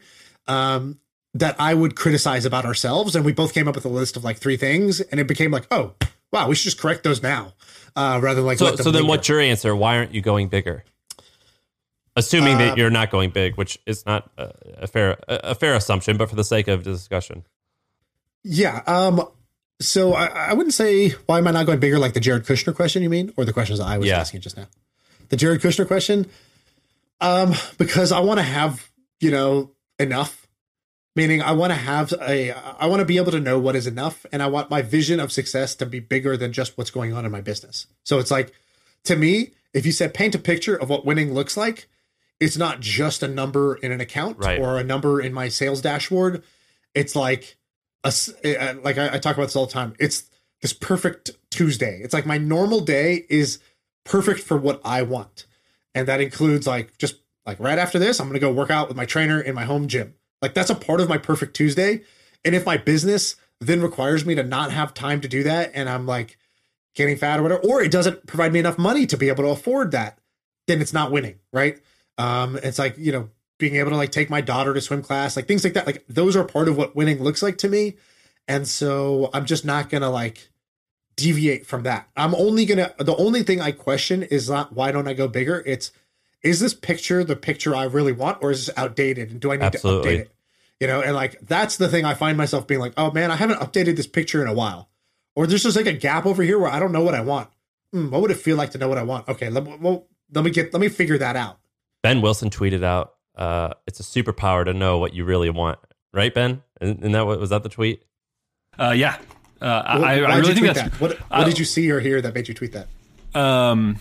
[0.47, 0.97] um,
[1.33, 4.23] that I would criticize about ourselves, and we both came up with a list of
[4.23, 5.93] like three things, and it became like oh
[6.31, 7.53] wow we should just correct those now,
[7.95, 9.09] uh, rather than like So, so then linger.
[9.09, 9.75] what's your answer?
[9.75, 10.83] Why aren't you going bigger?
[12.15, 14.51] Assuming Uh, that you're not going big, which is not a,
[14.83, 17.43] a fair a, a fair assumption, but for the sake of discussion,
[18.43, 18.81] Yeah.
[18.87, 19.27] Um.
[19.81, 22.73] So I, I wouldn't say why am I not going bigger like the Jared Kushner
[22.75, 24.19] question you mean or the questions I was Yeah.
[24.19, 24.67] asking just now.
[25.29, 26.27] The Jared Kushner question.
[27.21, 30.47] Um, because I want to have you know enough,
[31.15, 33.87] meaning I want to have a I want to be able to know what is
[33.87, 37.13] enough, and I want my vision of success to be bigger than just what's going
[37.13, 37.87] on in my business.
[38.03, 38.51] So it's like
[39.05, 41.87] to me, if you said paint a picture of what winning looks like,
[42.39, 44.59] it's not just a number in an account Right.
[44.59, 46.43] or a number in my sales dashboard.
[46.93, 47.55] It's like
[48.03, 48.11] a
[48.83, 49.93] like I, I talk about this all the time.
[49.99, 50.29] It's
[50.61, 52.01] this perfect Tuesday.
[52.03, 53.59] It's like my normal day is
[54.03, 55.45] perfect for what I want,
[55.95, 58.97] and that includes like just like right after this, I'm gonna go work out with
[58.97, 60.15] my trainer in my home gym.
[60.41, 62.01] Like that's a part of my perfect Tuesday.
[62.45, 65.89] And if my business then requires me to not have time to do that, and
[65.89, 66.37] I'm like
[66.95, 69.49] getting fat or whatever, or it doesn't provide me enough money to be able to
[69.49, 70.19] afford that,
[70.67, 71.79] then it's not winning, right?
[72.17, 75.35] Um, it's like you know being able to like take my daughter to swim class,
[75.35, 75.85] like things like that.
[75.87, 77.97] Like those are part of what winning looks like to me,
[78.47, 80.49] and so I'm just not gonna like
[81.15, 82.07] deviate from that.
[82.15, 85.63] I'm only gonna the only thing I question is not why don't I go bigger?
[85.65, 85.91] It's
[86.41, 89.31] is this picture the picture I really want, or is this outdated?
[89.31, 90.09] And do I need Absolutely.
[90.11, 90.31] to update it?
[90.79, 93.35] You know, and like that's the thing I find myself being like, oh man, I
[93.35, 94.89] haven't updated this picture in a while,
[95.35, 97.49] or there's just like a gap over here where I don't know what I want.
[97.91, 99.29] Hmm, what would it feel like to know what I want?
[99.29, 101.59] Okay, let, me- well, let me get let me figure that out.
[102.01, 105.79] Ben Wilson tweeted out, uh, "It's a superpower to know what you really want."
[106.11, 106.61] Right, Ben?
[106.81, 108.03] And, and that wa- was that the tweet?
[108.77, 109.17] Uh, yeah.
[109.63, 110.99] Uh, I, I really think that's that?
[110.99, 112.87] What, what uh, did you see or hear that made you tweet that?
[113.39, 113.97] Um,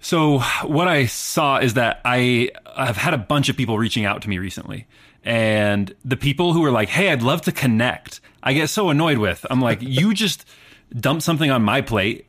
[0.00, 4.20] so what I saw is that I have had a bunch of people reaching out
[4.22, 4.86] to me recently,
[5.24, 9.18] and the people who are like, "Hey, I'd love to connect," I get so annoyed
[9.18, 9.46] with.
[9.48, 10.44] I'm like, you just
[10.90, 12.26] dump something on my plate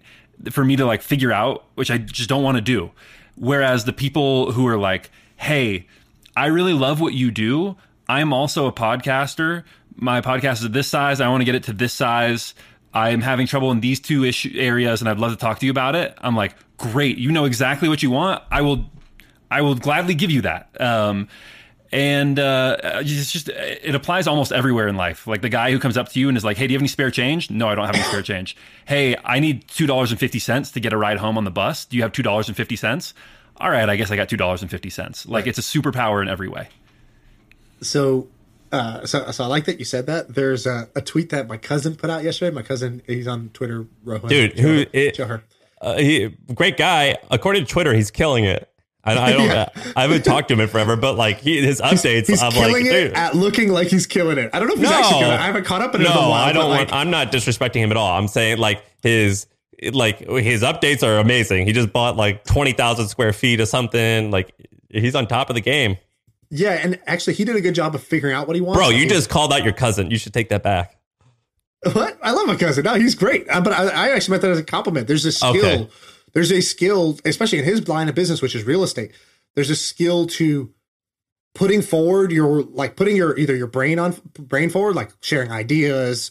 [0.51, 2.91] for me to like figure out, which I just don't want to do.
[3.35, 5.87] Whereas the people who are like, "Hey,
[6.35, 7.75] I really love what you do.
[8.07, 9.63] I'm also a podcaster.
[9.95, 11.21] My podcast is this size.
[11.21, 12.53] I want to get it to this size."
[12.95, 15.71] I'm having trouble in these two issue areas and I'd love to talk to you
[15.71, 16.15] about it.
[16.21, 17.17] I'm like, great.
[17.17, 18.43] You know exactly what you want.
[18.51, 18.85] I will,
[19.49, 20.79] I will gladly give you that.
[20.79, 21.27] Um,
[21.91, 25.27] and uh, it's just it applies almost everywhere in life.
[25.27, 26.81] Like the guy who comes up to you and is like, "Hey, do you have
[26.81, 28.57] any spare change?" No, I don't have any spare change.
[28.85, 31.51] Hey, I need two dollars and fifty cents to get a ride home on the
[31.51, 31.85] bus.
[31.85, 33.13] Do you have two dollars and fifty cents?
[33.57, 35.27] All right, I guess I got two dollars and fifty cents.
[35.27, 36.69] Like it's a superpower in every way.
[37.81, 38.27] So,
[38.73, 40.33] uh, so, so I like that you said that.
[40.35, 42.53] There's a, a tweet that my cousin put out yesterday.
[42.53, 43.85] My cousin, he's on Twitter.
[44.03, 44.29] Rohan.
[44.29, 45.19] Dude, who- it-
[45.81, 47.17] Uh, he, great guy.
[47.31, 48.69] According to Twitter, he's killing it.
[49.05, 49.45] I, I don't.
[49.47, 49.67] Yeah.
[49.97, 52.71] I haven't talked to him in forever, but like he, his updates, He's I'm killing
[52.71, 53.13] like, it dude.
[53.13, 54.49] at looking like he's killing it.
[54.53, 54.95] I don't know if he's No.
[54.95, 55.39] actually killing it.
[55.41, 56.31] I haven't caught up in it no, while.
[56.31, 56.69] I don't.
[56.69, 58.17] Want, like, I'm not disrespecting him at all.
[58.17, 59.45] I'm saying like his
[59.91, 61.67] like his updates are amazing.
[61.67, 64.31] He just bought like twenty thousand square feet or something.
[64.31, 64.53] Like
[64.89, 65.97] he's on top of the game,
[66.55, 68.77] yeah, and actually, he did a good job of figuring out what he wants.
[68.77, 68.89] bro.
[68.89, 70.11] You just called out your cousin.
[70.11, 70.99] You should take that back.
[71.91, 72.17] What?
[72.21, 72.83] I love my cousin.
[72.83, 73.49] No, he's great.
[73.49, 75.07] Uh, but I, I actually meant that as a compliment.
[75.07, 75.55] There's a skill.
[75.55, 75.89] Okay.
[76.33, 79.13] There's a skill, especially in his line of business, which is real estate.
[79.55, 80.71] There's a skill to
[81.55, 86.29] putting forward your like putting your either your brain on brain forward, like sharing ideas.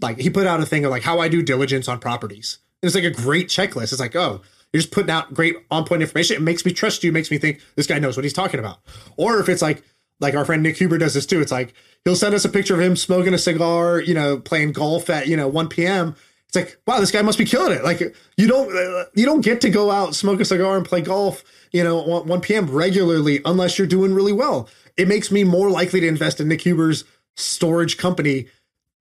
[0.00, 2.58] Like he put out a thing of like how I do diligence on properties.
[2.82, 3.92] It's like a great checklist.
[3.92, 4.42] It's like, oh,
[4.72, 6.36] you're just putting out great on point information.
[6.36, 8.78] It makes me trust you, makes me think this guy knows what he's talking about.
[9.16, 9.82] Or if it's like
[10.20, 11.40] like our friend Nick Huber does this too.
[11.40, 14.72] It's like he'll send us a picture of him smoking a cigar, you know, playing
[14.72, 16.14] golf at you know 1 p.m.
[16.46, 17.84] It's like, wow, this guy must be killing it.
[17.84, 18.00] Like
[18.36, 21.42] you don't you don't get to go out smoke a cigar and play golf,
[21.72, 22.70] you know, 1, 1 p.m.
[22.70, 24.68] regularly unless you're doing really well.
[24.96, 27.04] It makes me more likely to invest in Nick Huber's
[27.36, 28.46] storage company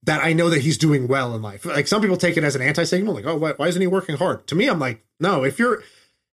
[0.10, 1.66] that I know that he's doing well in life.
[1.66, 4.18] Like some people take it as an anti-signal, like, oh, why, why isn't he working
[4.18, 4.48] hard?
[4.48, 5.84] To me, I'm like, no, if you're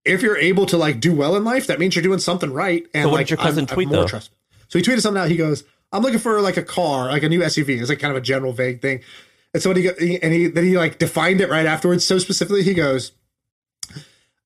[0.05, 2.85] if you're able to like do well in life, that means you're doing something right.
[2.93, 4.09] And So what like, did your cousin I'm- tweet, more though?
[4.09, 4.31] trust-
[4.69, 5.29] So he tweeted something out.
[5.31, 8.11] He goes, "I'm looking for like a car, like a new SUV." It's like kind
[8.11, 9.01] of a general vague thing.
[9.55, 9.91] And so when he, go,
[10.23, 12.63] and he then he like defined it right afterwards so specifically.
[12.63, 13.13] He goes,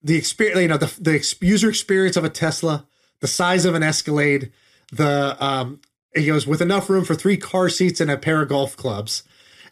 [0.02, 2.86] "The experience, you know, the the user experience of a Tesla,
[3.20, 4.52] the size of an Escalade,
[4.92, 5.80] the um."
[6.16, 9.22] He goes with enough room for three car seats and a pair of golf clubs.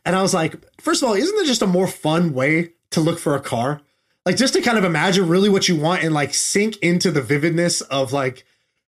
[0.04, 3.00] And I was like, first of all, isn't there just a more fun way to
[3.00, 3.80] look for a car?
[4.26, 7.22] Like just to kind of imagine really what you want and like sink into the
[7.22, 8.44] vividness of like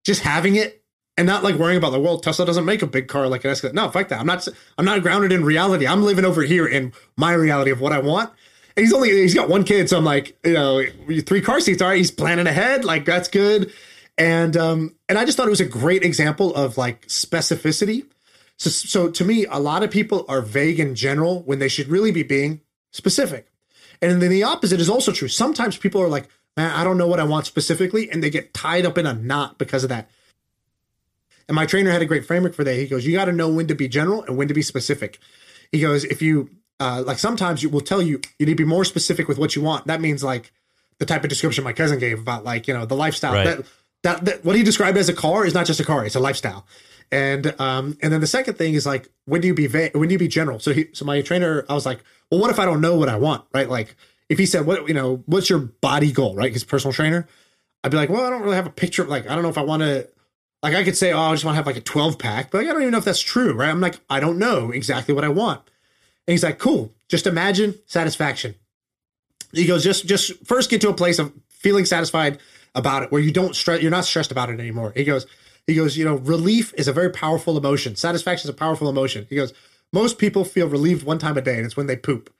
[0.04, 0.82] just having it
[1.16, 3.50] and not like worrying about like, well, Tesla doesn't make a big car like an
[3.50, 3.74] Escalade.
[3.74, 4.20] No, fuck that.
[4.20, 4.46] I'm not.
[4.78, 5.86] I'm not grounded in reality.
[5.86, 8.30] I'm living over here in my reality of what I want.
[8.76, 10.82] And he's only he's got one kid, so I'm like, you know,
[11.24, 11.80] three car seats.
[11.80, 12.84] All right, he's planning ahead.
[12.84, 13.72] Like that's good.
[14.16, 18.06] And um, and I just thought it was a great example of like specificity.
[18.56, 21.88] So so to me, a lot of people are vague in general when they should
[21.88, 22.60] really be being
[22.92, 23.48] specific.
[24.00, 25.28] And then the opposite is also true.
[25.28, 28.54] Sometimes people are like, man, I don't know what I want specifically, and they get
[28.54, 30.10] tied up in a knot because of that.
[31.48, 32.74] And my trainer had a great framework for that.
[32.74, 35.18] He goes, you got to know when to be general and when to be specific.
[35.72, 36.50] He goes, if you
[36.80, 39.54] uh, like, sometimes you will tell you you need to be more specific with what
[39.56, 39.86] you want.
[39.86, 40.52] That means like
[40.98, 43.32] the type of description my cousin gave about like you know the lifestyle.
[43.32, 43.44] Right.
[43.44, 43.66] That,
[44.04, 46.20] that that what he described as a car is not just a car; it's a
[46.20, 46.66] lifestyle.
[47.10, 50.08] And um and then the second thing is like when do you be va- when
[50.08, 50.60] do you be general?
[50.60, 53.08] So he so my trainer, I was like, well, what if I don't know what
[53.08, 53.44] I want?
[53.52, 53.68] Right?
[53.68, 53.96] Like
[54.28, 56.34] if he said, what you know, what's your body goal?
[56.34, 56.52] Right?
[56.52, 57.26] His personal trainer.
[57.82, 59.04] I'd be like, well, I don't really have a picture.
[59.04, 60.08] Like, I don't know if I want to
[60.62, 62.58] like I could say, oh, I just want to have like a 12 pack, but
[62.58, 63.68] like, I don't even know if that's true, right?
[63.68, 65.60] I'm like, I don't know exactly what I want.
[66.26, 66.94] And he's like, cool.
[67.08, 68.54] Just imagine satisfaction.
[69.52, 72.38] He goes, just just first get to a place of feeling satisfied
[72.74, 74.92] about it where you don't stress you're not stressed about it anymore.
[74.96, 75.26] He goes,
[75.66, 77.96] he goes, you know, relief is a very powerful emotion.
[77.96, 79.26] Satisfaction is a powerful emotion.
[79.30, 79.52] He goes,
[79.92, 82.32] most people feel relieved one time a day, and it's when they poop.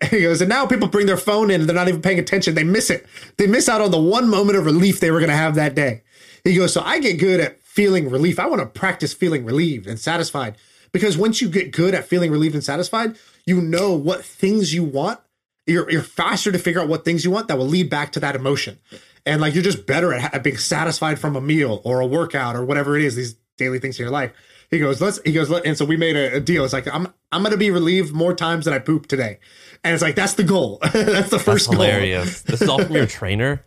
[0.00, 2.18] And he goes, and now people bring their phone in and they're not even paying
[2.18, 2.54] attention.
[2.54, 3.06] They miss it.
[3.36, 5.74] They miss out on the one moment of relief they were going to have that
[5.74, 6.02] day.
[6.44, 8.38] He goes, so I get good at feeling relief.
[8.38, 10.56] I want to practice feeling relieved and satisfied
[10.92, 14.84] because once you get good at feeling relieved and satisfied, you know what things you
[14.84, 15.20] want.
[15.66, 18.20] You're, you're faster to figure out what things you want that will lead back to
[18.20, 18.78] that emotion.
[19.26, 22.56] And like you're just better at, at being satisfied from a meal or a workout
[22.56, 24.32] or whatever it is, these daily things in your life.
[24.70, 26.64] He goes, let's, he goes, Let, and so we made a, a deal.
[26.64, 29.38] It's like, I'm, I'm going to be relieved more times than I poop today.
[29.84, 30.78] And it's like, that's the goal.
[30.92, 31.84] that's the first That's goal.
[31.84, 32.42] hilarious.
[32.42, 33.64] this is all from your trainer.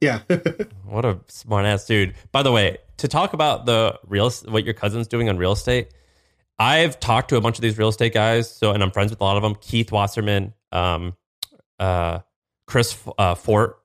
[0.00, 0.20] Yeah.
[0.84, 2.14] What a smart ass dude.
[2.32, 5.94] By the way, to talk about the real what your cousin's doing on real estate,
[6.58, 8.50] I've talked to a bunch of these real estate guys.
[8.50, 9.54] So, and I'm friends with a lot of them.
[9.60, 11.16] Keith Wasserman, um,
[11.78, 12.20] uh,
[12.66, 13.78] Chris uh, Fort,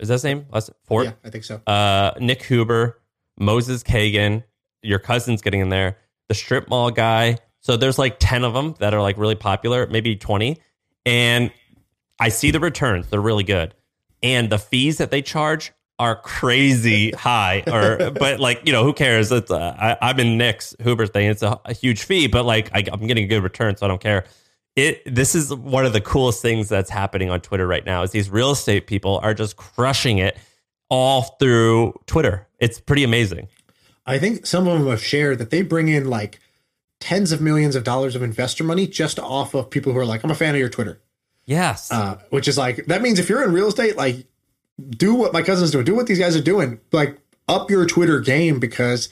[0.00, 0.46] is that his name?
[0.84, 1.06] Fort.
[1.06, 1.60] yeah, I think so.
[1.66, 3.00] uh, Nick Huber,
[3.38, 4.42] Moses Kagan,
[4.82, 5.98] your cousin's getting in there,
[6.28, 7.38] the strip mall guy.
[7.60, 10.58] So there's like 10 of them that are like really popular, maybe 20.
[11.04, 11.52] And
[12.18, 13.74] I see the returns, they're really good.
[14.22, 18.92] And the fees that they charge are crazy high or but like you know who
[18.94, 22.46] cares it's uh, I, i'm in nick's huber thing it's a, a huge fee but
[22.46, 24.24] like I, i'm getting a good return so i don't care
[24.76, 28.12] it this is one of the coolest things that's happening on twitter right now is
[28.12, 30.38] these real estate people are just crushing it
[30.88, 32.46] all through twitter.
[32.58, 33.48] It's pretty amazing.
[34.06, 36.40] I think some of them have shared that they bring in like
[36.98, 40.22] tens of millions of dollars of investor money just off of people who are like,
[40.24, 41.00] I'm a fan of your Twitter.
[41.46, 41.90] yes.
[41.90, 44.26] Uh, which is like, that means if you're in real estate, like,
[44.90, 47.18] do what my cousin's doing, do what these guys are doing, like,
[47.48, 49.08] up your Twitter game because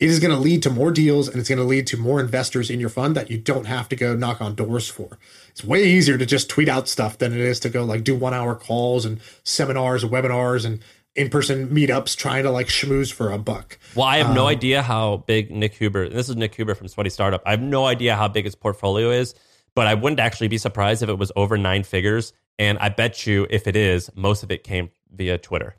[0.00, 2.20] it is going to lead to more deals and it's going to lead to more
[2.20, 5.18] investors in your fund that you don't have to go knock on doors for.
[5.50, 8.16] It's way easier to just tweet out stuff than it is to go like do
[8.16, 10.80] one hour calls and seminars and webinars and
[11.14, 13.78] in person meetups trying to like schmooze for a buck.
[13.94, 16.08] Well, I have no um, idea how big Nick Huber.
[16.08, 17.42] This is Nick Huber from Sweaty Startup.
[17.44, 19.34] I have no idea how big his portfolio is,
[19.74, 22.32] but I wouldn't actually be surprised if it was over nine figures.
[22.58, 25.76] And I bet you, if it is, most of it came via Twitter.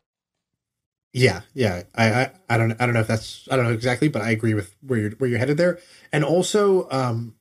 [1.14, 1.84] Yeah, yeah.
[1.94, 4.32] I, I, I don't I don't know if that's I don't know exactly, but I
[4.32, 5.80] agree with where you're where you're headed there.
[6.14, 7.36] And also, um,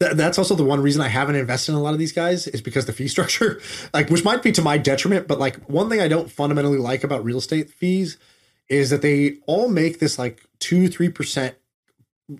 [0.00, 2.46] th- that's also the one reason I haven't invested in a lot of these guys
[2.48, 3.60] is because the fee structure,
[3.92, 5.28] like, which might be to my detriment.
[5.28, 8.18] But like, one thing I don't fundamentally like about real estate fees
[8.68, 11.54] is that they all make this like two three percent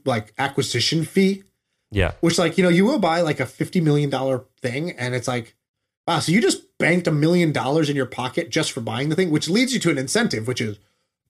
[0.06, 1.42] like acquisition fee
[1.90, 2.12] Yeah.
[2.20, 5.28] which like you know you will buy like a 50 million dollar thing and it's
[5.28, 5.54] like
[6.06, 9.16] wow so you just banked a million dollars in your pocket just for buying the
[9.16, 10.78] thing which leads you to an incentive which is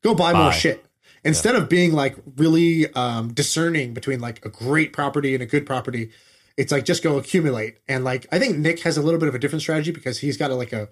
[0.03, 0.85] go buy, more shit.
[1.25, 5.67] Instead of being like really um discerning between like a great property and a good
[5.67, 6.11] property
[6.57, 7.79] it's like just go accumulate.
[7.89, 10.37] And like i think nick has a little bit of a different strategy because he's
[10.37, 10.89] got a, like a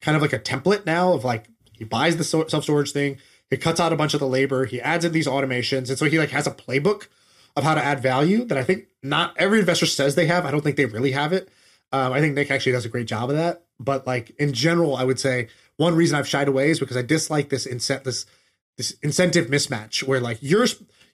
[0.00, 3.18] kind of like a template now of like he buys the self-storage thing
[3.50, 6.06] he cuts out a bunch of the labor he adds in these automations and so
[6.06, 7.08] he like has a playbook
[7.56, 10.46] of how to add value that i think not every investor says they have.
[10.46, 11.50] I don't think they really have it
[11.94, 13.62] um, i think nick actually does a great job of that.
[13.80, 17.02] But like in general i would say one reason i've shied away is because i
[17.02, 18.26] dislike this this
[18.76, 20.66] this incentive mismatch where like you're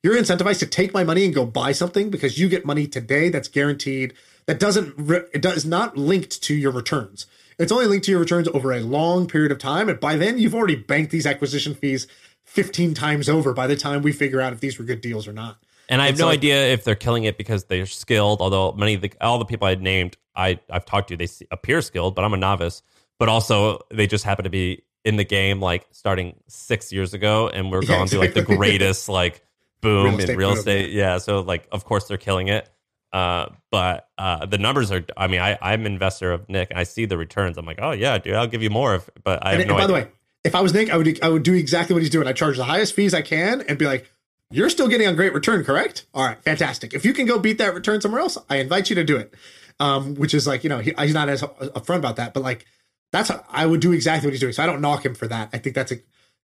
[0.02, 3.28] you're incentivized to take my money and go buy something because you get money today
[3.28, 4.14] that's guaranteed
[4.46, 4.94] that doesn't
[5.32, 7.26] it does not linked to your returns.
[7.58, 9.88] It's only linked to your returns over a long period of time.
[9.88, 12.06] And by then you've already banked these acquisition fees
[12.46, 15.32] 15 times over by the time we figure out if these were good deals or
[15.32, 15.58] not
[15.90, 18.40] And I have It's no like- idea if they're killing it because they're skilled.
[18.40, 21.82] Although many of the all the people I named, I I've talked to, they appear
[21.82, 22.82] skilled, but I'm a novice.
[23.18, 27.48] But also, they just happen to be in the game like starting six years ago,
[27.48, 29.42] and we're Yeah, going through like the greatest like
[29.82, 30.90] boom Real in real boom, estate.
[30.92, 31.18] Yeah.
[31.18, 32.68] so like of course they're killing it.
[33.12, 35.04] Uh, but uh, the numbers are.
[35.16, 36.70] I mean, I, I'm an investor of Nick.
[36.70, 37.58] And I see the returns.
[37.58, 38.94] I'm like, oh yeah, dude, I'll give you more.
[38.94, 40.06] If, but I have And, no and by the idea.
[40.06, 40.12] way,
[40.44, 42.28] if I was Nick, I would I would do exactly what he's doing.
[42.28, 44.08] I charge the highest fees I can and be like,
[44.50, 46.06] "You're still getting a great return, correct?
[46.14, 46.94] All right, fantastic.
[46.94, 49.34] If you can go beat that return somewhere else, I invite you to do it."
[49.78, 52.66] Um, which is like you know he, he's not as upfront about that, but like
[53.12, 54.52] that's how I would do exactly what he's doing.
[54.52, 55.48] So I don't knock him for that.
[55.52, 55.96] I think that's a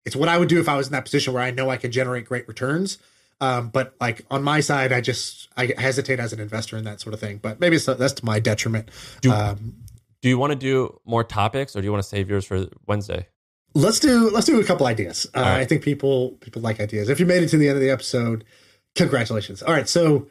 [0.05, 1.77] it's what I would do if I was in that position where I know I
[1.77, 2.99] can generate great returns.
[3.41, 7.01] Um, but like on my side, I just I hesitate as an investor in that
[7.01, 7.39] sort of thing.
[7.39, 8.91] But maybe it's, that's to my detriment.
[9.33, 9.75] um,
[10.23, 12.67] Do you want to do more topics, or do you want to save yours for
[12.87, 13.27] Wednesday?
[13.75, 15.27] Let's do let's do a couple ideas.
[15.35, 15.61] Uh, right.
[15.61, 17.09] I think people people like ideas.
[17.09, 18.45] If you made it to the end of the episode,
[18.95, 19.63] congratulations.
[19.63, 20.29] All right, so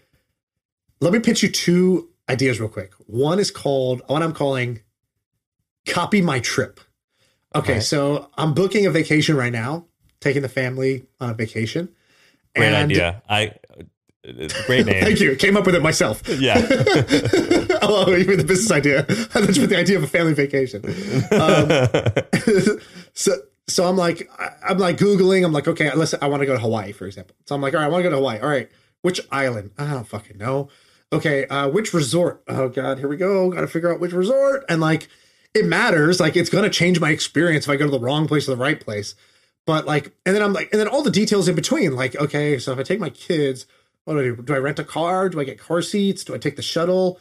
[1.01, 2.93] let me pitch you two ideas real quick.
[3.07, 4.81] One is called one I'm calling
[5.87, 6.79] "Copy My Trip."
[7.55, 7.83] Okay, Alright.
[7.83, 9.85] so I'm booking a vacation right now,
[10.21, 11.89] taking the family on a vacation.
[12.55, 13.21] Great And- idea.
[13.29, 13.53] I.
[14.23, 15.03] It's a great name.
[15.03, 15.35] Thank you.
[15.35, 16.21] Came up with it myself.
[16.27, 16.55] Yeah.
[17.81, 19.03] oh, even the business idea.
[19.33, 20.83] That's with the idea of a family vacation.
[21.31, 22.79] Um,
[23.13, 25.45] so so I'm like I- I'm like googling.
[25.45, 27.35] I'm like, okay, listen, I want to go to Hawaii, for example.
[27.45, 28.39] So I'm like, all right, I want to go to Hawaii.
[28.39, 28.69] All right,
[29.01, 29.71] which island?
[29.77, 30.69] I don't fucking know.
[31.11, 32.43] Okay, uh, which resort?
[32.47, 33.49] Oh god, here we go.
[33.51, 34.63] Got to figure out which resort.
[34.69, 35.07] And like,
[35.53, 36.19] it matters.
[36.19, 38.61] Like, it's gonna change my experience if I go to the wrong place or the
[38.61, 39.15] right place.
[39.65, 41.95] But like, and then I'm like, and then all the details in between.
[41.95, 43.65] Like, okay, so if I take my kids,
[44.05, 44.35] what do I do?
[44.37, 45.29] Do I rent a car?
[45.29, 46.23] Do I get car seats?
[46.23, 47.19] Do I take the shuttle?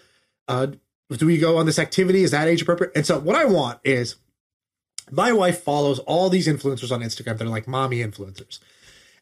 [0.48, 0.68] Uh,
[1.10, 2.24] do we go on this activity?
[2.24, 2.92] Is that age appropriate?
[2.94, 4.16] And so what I want is
[5.10, 8.58] my wife follows all these influencers on Instagram that are like mommy influencers.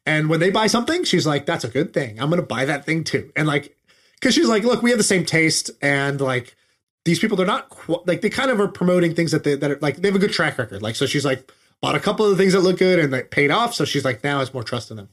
[0.06, 2.20] And when they buy something, she's like, that's a good thing.
[2.20, 3.32] I'm going to buy that thing too.
[3.36, 3.76] And like,
[4.20, 5.70] cause she's like, look, we have the same taste.
[5.82, 6.56] And like,
[7.04, 9.70] these people, they're not qu- like, they kind of are promoting things that they, that
[9.70, 10.82] are like, they have a good track record.
[10.82, 11.50] Like, so she's like,
[11.80, 13.74] bought a couple of the things that look good and they paid off.
[13.74, 15.08] So she's like, now has more trust in them.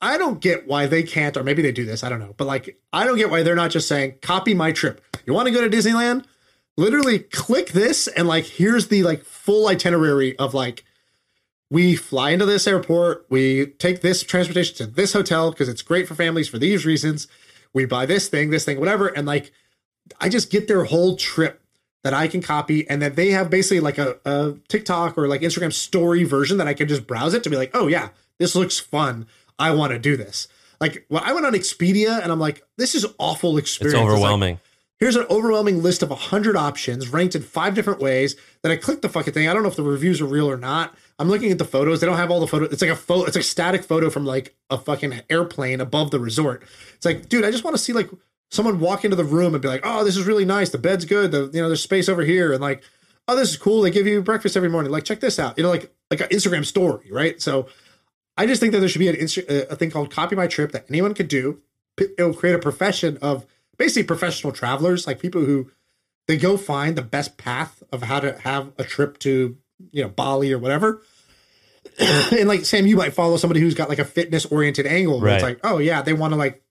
[0.00, 2.04] I don't get why they can't, or maybe they do this.
[2.04, 2.34] I don't know.
[2.36, 5.04] But like, I don't get why they're not just saying, copy my trip.
[5.26, 6.24] You want to go to Disneyland?
[6.76, 10.84] Literally click this and like, here's the like full itinerary of like,
[11.70, 16.08] we fly into this airport, we take this transportation to this hotel because it's great
[16.08, 17.26] for families for these reasons.
[17.74, 19.08] We buy this thing, this thing, whatever.
[19.08, 19.52] And like,
[20.20, 21.60] I just get their whole trip
[22.04, 25.40] that I can copy, and that they have basically like a, a TikTok or like
[25.40, 28.54] Instagram story version that I can just browse it to be like, oh yeah, this
[28.54, 29.26] looks fun.
[29.58, 30.48] I want to do this.
[30.80, 33.98] Like, well, I went on Expedia and I'm like, this is awful It's experience.
[34.00, 34.60] like, overwhelming.
[35.00, 39.00] here's an overwhelming list of 100 options ranked in five different ways that i click
[39.02, 39.48] the fucking thing.
[39.48, 40.94] I don't know if the reviews are real or not.
[41.18, 42.00] I'm looking at the photos.
[42.00, 44.24] They don't have all the photos it's like a photo it's a static photo from
[44.24, 46.62] like a fucking airplane above the resort.
[46.94, 48.08] It's like dude i just want to see like
[48.50, 50.70] someone walk into the room and be like oh this is really nice.
[50.70, 51.32] The bed's good.
[51.32, 52.52] The you know there's space over here.
[52.52, 52.84] And like
[53.26, 53.82] oh this is cool.
[53.82, 54.92] They give you breakfast every morning.
[54.92, 55.56] Like check this out.
[55.58, 57.42] You know like like an instagram story right?
[57.42, 57.66] So
[58.38, 60.46] i just think that there should be an Insta- uh, a thing called copy my
[60.46, 61.60] trip that anyone could do
[62.00, 65.70] it'll create a profession of basically professional travelers, like people who
[66.26, 69.56] they go find the best path of how to have a trip to,
[69.92, 71.02] you know, Bali or whatever.
[71.98, 75.34] and like Sam, you might follow somebody who's got like a fitness oriented angle where
[75.34, 76.62] it's like, oh yeah, they want to like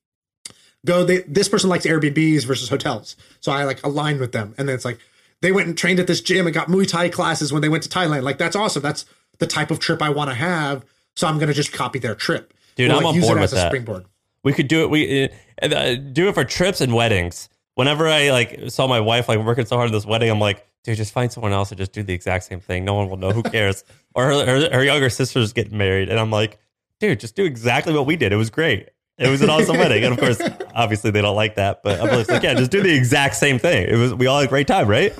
[0.86, 3.15] go they this person likes Airbnbs versus hotels.
[3.39, 4.53] So I like align with them.
[4.57, 4.99] And then it's like
[5.41, 7.84] they went and trained at this gym and got Muay Thai classes when they went
[7.84, 8.24] to Thailand.
[8.24, 8.84] Like that's awesome.
[8.84, 9.05] That's
[9.39, 10.86] the type of trip I want to have.
[11.18, 12.53] So I'm gonna just copy their trip.
[12.76, 13.70] Dude, Or, I'm like, on board it with as a that.
[13.72, 14.05] springboard.
[14.43, 14.91] We could do it.
[14.91, 15.24] We
[15.63, 17.49] uh, uh, do it for trips and weddings.
[17.74, 20.63] Whenever I like saw my wife like working so hard at this wedding, I'm like,
[20.84, 22.86] dude, just find someone else and just do the exact same thing.
[22.86, 23.32] No one will know.
[23.32, 23.84] Who cares?
[24.13, 26.59] or her, her, her younger sister's getting married, and I'm like,
[26.99, 28.32] dude, just do exactly what we did.
[28.32, 28.89] It was great.
[29.18, 30.39] It was an awesome wedding, and of course,
[30.76, 31.82] obviously they don't like that.
[31.82, 33.89] But I'm like, yeah, just do the exact same thing.
[33.89, 35.15] It was we all had a great time, right?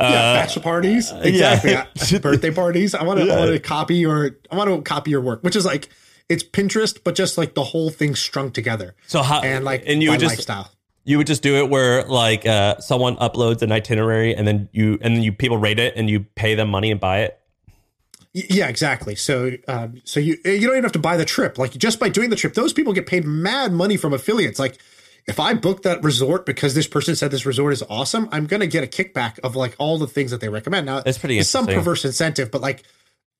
[0.00, 1.72] Yeah, Uh, bachelor parties, exactly.
[1.72, 2.18] yeah.
[2.20, 2.94] Birthday parties.
[2.94, 3.38] I want to, I Yeah.
[3.38, 5.88] want to copy your, I want to copy your work, which is like
[6.28, 10.02] it's Pinterest, but just like the whole thing strung together, So how and like and
[10.02, 10.70] you would just lifestyle.
[11.04, 14.98] you would just do it where like uh, someone uploads an itinerary and then you
[15.00, 17.38] and then you people rate it and you pay them money and buy it.
[18.34, 19.16] Yeah, exactly.
[19.16, 21.56] So, um, so you you don't even have to buy the trip.
[21.58, 24.58] Like just by doing the trip, those people get paid mad money from affiliates.
[24.58, 24.78] Like
[25.28, 28.66] if I book that resort because this person said this resort is awesome, I'm gonna
[28.66, 30.86] get a kickback of like all the things that they recommend.
[30.86, 32.82] Now, That's pretty it's some perverse incentive, but like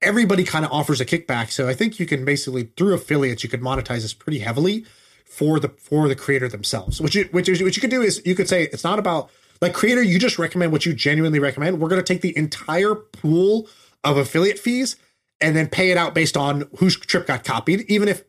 [0.03, 1.51] everybody kind of offers a kickback.
[1.51, 4.85] So I think you can basically through affiliates you could monetize this pretty heavily
[5.25, 7.01] for the for the creator themselves.
[7.01, 9.31] Which you, which is, what you could do is you could say it's not about
[9.61, 10.03] like creator.
[10.03, 11.81] You just recommend what you genuinely recommend.
[11.81, 13.69] We're going to take the entire pool
[14.05, 14.97] of affiliate fees
[15.41, 18.25] and then pay it out based on whose trip got copied, even if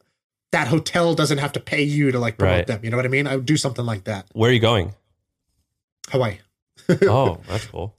[0.52, 2.68] that hotel doesn't have to pay you to like promote Right.
[2.68, 2.80] them.
[2.84, 3.28] You know what I mean?
[3.28, 4.26] I would do something like that.
[4.34, 4.93] Where are you going?
[6.10, 6.38] Hawaii.
[7.04, 7.95] Oh, that's cool.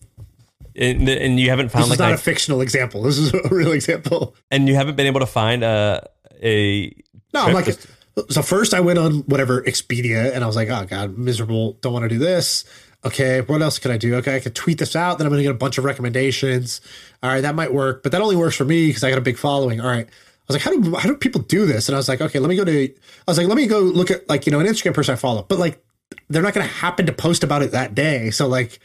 [0.75, 3.03] and, and you haven't found This found is like not a- a fictional example.
[3.03, 4.35] This is a real example.
[4.51, 6.09] and you haven't been able to find a
[6.43, 6.87] a
[7.33, 7.87] No, I'm like, just-
[8.31, 11.75] so first I went on whatever Expedia and I was like, oh God, miserable.
[11.83, 12.65] Don't want to do this.
[13.05, 14.17] Okay, what else could I do?
[14.17, 15.19] Okay, I could tweet this out.
[15.19, 16.81] Then I'm going to get a bunch of recommendations.
[17.23, 19.23] All right, that might work, but that only works for me because I got a
[19.23, 19.81] big following.
[19.81, 20.09] All right.
[20.51, 21.89] I was like, how do how do people do this?
[21.89, 22.85] And I was like, okay, let me go to.
[22.85, 22.95] I
[23.27, 25.43] was like, let me go look at like you know an Instagram person I follow,
[25.43, 25.83] but like
[26.29, 28.31] they're not going to happen to post about it that day.
[28.31, 28.81] So like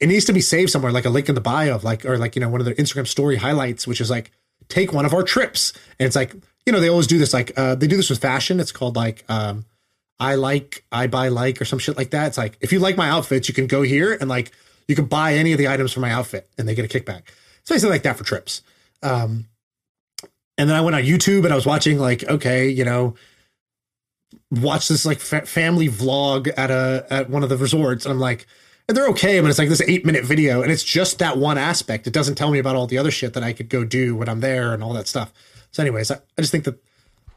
[0.00, 2.16] it needs to be saved somewhere, like a link in the bio of like, or
[2.16, 4.32] like, you know, one of their Instagram story highlights, which is like,
[4.68, 5.74] take one of our trips.
[5.98, 6.34] And it's like,
[6.64, 8.60] you know, they always do this, like, uh, they do this with fashion.
[8.60, 9.66] It's called like, um,
[10.18, 12.28] I like, I buy like, or some shit like that.
[12.28, 14.52] It's like, if you like my outfits, you can go here and like,
[14.88, 17.28] you can buy any of the items from my outfit and they get a kickback.
[17.64, 18.62] So basically like that for trips.
[19.02, 19.46] Um,
[20.60, 23.14] and then I went on YouTube and I was watching like, okay, you know,
[24.50, 28.20] watch this like fa- family vlog at a at one of the resorts, and I'm
[28.20, 28.46] like,
[28.86, 31.56] and they're okay, but it's like this eight minute video, and it's just that one
[31.56, 32.06] aspect.
[32.06, 34.28] It doesn't tell me about all the other shit that I could go do when
[34.28, 35.32] I'm there and all that stuff.
[35.70, 36.78] So, anyways, I, I just think that.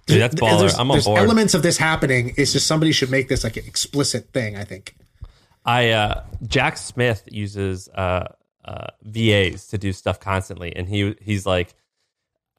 [0.06, 0.60] Dude, that's baller.
[0.60, 1.20] There's, I'm on there's board.
[1.20, 2.34] elements of this happening.
[2.36, 4.58] It's just somebody should make this like an explicit thing.
[4.58, 4.98] I think.
[5.64, 8.34] I uh, Jack Smith uses uh,
[8.66, 11.74] uh, VAs to do stuff constantly, and he he's like,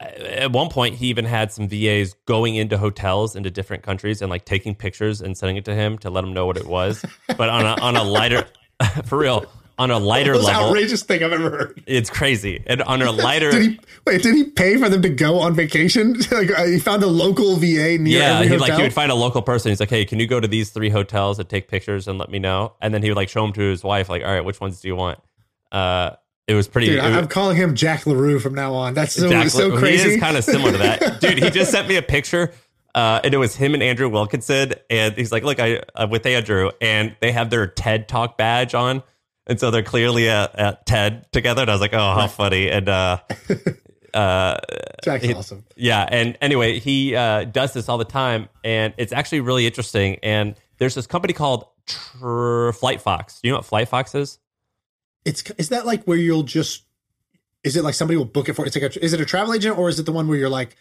[0.01, 4.29] at one point he even had some VAs going into hotels into different countries and
[4.29, 7.05] like taking pictures and sending it to him to let him know what it was.
[7.37, 8.45] but on a on a lighter,
[9.05, 9.45] for real,
[9.77, 11.83] on a lighter Most level, outrageous thing I've ever heard.
[11.85, 12.63] it's crazy.
[12.67, 14.21] And on a lighter, Did he wait?
[14.21, 16.13] Did he pay for them to go on vacation?
[16.31, 18.59] like uh, he found a local VA near yeah, he hotel.
[18.67, 19.69] like he would find a local person.
[19.69, 22.29] He's like, "Hey, can you go to these three hotels and take pictures and let
[22.29, 24.43] me know?" And then he would like show them to his wife, like, "All right,
[24.43, 25.19] which ones do you want?"
[25.71, 26.11] Uh,
[26.47, 26.87] it was pretty.
[26.87, 28.93] Dude, it I'm calling him Jack Le Roux from now on.
[28.93, 30.09] That's so, Jack- so crazy.
[30.09, 31.41] He is kind of similar to that, dude.
[31.41, 32.53] He just sent me a picture,
[32.93, 36.25] uh, and it was him and Andrew Wilkinson, and he's like, "Look, I uh, with
[36.25, 39.03] Andrew, and they have their TED Talk badge on."
[39.47, 41.61] And so they're clearly at, at TED together.
[41.61, 42.69] And I was like, oh, how funny.
[42.69, 43.19] And uh,
[44.13, 44.57] uh,
[45.03, 45.65] Jack's awesome.
[45.75, 46.07] yeah.
[46.09, 48.49] And anyway, he uh, does this all the time.
[48.63, 50.17] And it's actually really interesting.
[50.23, 53.39] And there's this company called Tr- Flight Fox.
[53.39, 54.39] Do you know what Flight Fox is?
[55.25, 56.83] It's is that like where you'll just
[57.63, 58.65] is it like somebody will book it for?
[58.65, 60.49] It's like a, is it a travel agent or is it the one where you're
[60.49, 60.75] like,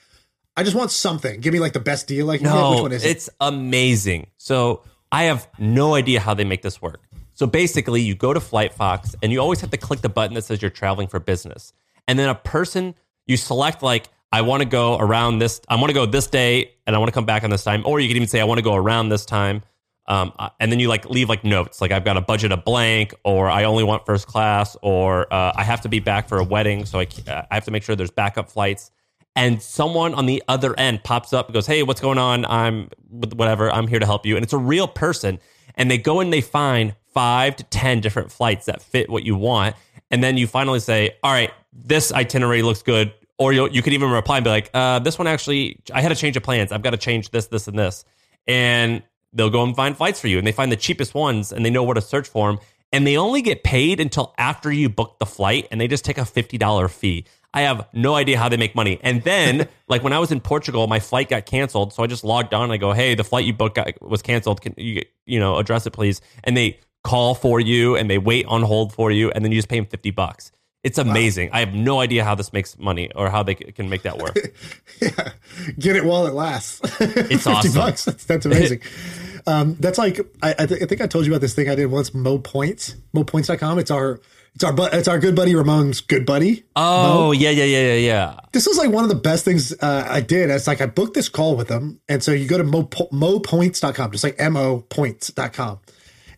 [0.57, 2.27] I just want something, give me like the best deal?
[2.27, 3.11] Like, No, which one is it?
[3.11, 4.29] it's amazing.
[4.37, 7.03] So I have no idea how they make this work.
[7.33, 10.35] So basically, you go to Flight Fox and you always have to click the button
[10.35, 11.73] that says you're traveling for business.
[12.07, 12.95] And then a person,
[13.27, 16.73] you select like, I want to go around this, I want to go this day
[16.87, 17.83] and I want to come back on this time.
[17.87, 19.63] Or you can even say, I want to go around this time.
[20.07, 23.15] Um, and then you like leave like notes, like I've got a budget of blank,
[23.25, 26.45] or I only want first class, or uh, I have to be back for a
[26.45, 28.91] wedding, so I, I have to make sure there's backup flights.
[29.37, 32.45] And someone on the other end pops up and goes, "Hey, what's going on?
[32.45, 33.71] I'm whatever.
[33.71, 35.41] I'm here to help you." And it's a real person,
[35.75, 39.35] and they go and they find five to ten different flights that fit what you
[39.37, 39.75] want,
[40.11, 43.95] and then you finally say, "All right, this itinerary looks good." Or you you could
[43.95, 46.71] even reply and be like, uh, "This one actually, I had a change of plans.
[46.71, 48.05] I've got to change this, this, and this."
[48.47, 49.03] And
[49.35, 51.71] they'll go and find flights for you and they find the cheapest ones and they
[51.71, 52.61] know where to search for them
[52.93, 56.17] and they only get paid until after you book the flight and they just take
[56.17, 57.25] a $50 fee.
[57.53, 59.01] I have no idea how they make money.
[59.03, 62.25] And then like when i was in portugal my flight got canceled so i just
[62.25, 64.61] logged on and i go hey the flight you booked got, was canceled.
[64.61, 66.21] Can you you know address it please?
[66.45, 69.59] And they call for you and they wait on hold for you and then you
[69.59, 70.53] just pay them 50 bucks
[70.85, 74.03] it's amazing i have no idea how this makes money or how they can make
[74.03, 74.37] that work
[75.01, 75.31] yeah,
[75.79, 76.81] get it while it lasts.
[77.01, 77.73] It's awesome.
[77.75, 78.05] bucks.
[78.05, 78.81] That's, that's amazing.
[79.47, 81.75] um, that's like I, I, th- I think I told you about this thing I
[81.75, 82.15] did once.
[82.15, 83.79] Mo Points, MoPoints.com.
[83.79, 84.21] It's our
[84.55, 86.65] it's our bu- it's our good buddy Ramon's good buddy.
[86.77, 90.07] oh yeah yeah yeah yeah yeah This was like one of the best things uh,
[90.09, 90.51] I did.
[90.51, 94.13] It's like I booked this call with them, and so you go to mo, mopoints.com,
[94.13, 95.81] just like mo points.com,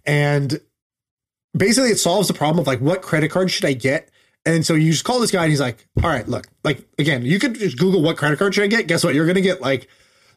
[0.07, 0.61] and
[1.57, 4.11] basically it solves the problem of like what credit card should I get.
[4.47, 7.23] And so you just call this guy and he's like, all right, look, like again,
[7.23, 8.87] you could just Google what credit card should I get.
[8.87, 9.15] Guess what?
[9.15, 9.89] You're gonna get like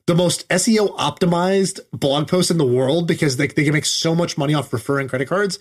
[0.08, 4.16] the most SEO optimized blog post in the world because they, they can make so
[4.16, 5.60] much money off referring credit cards.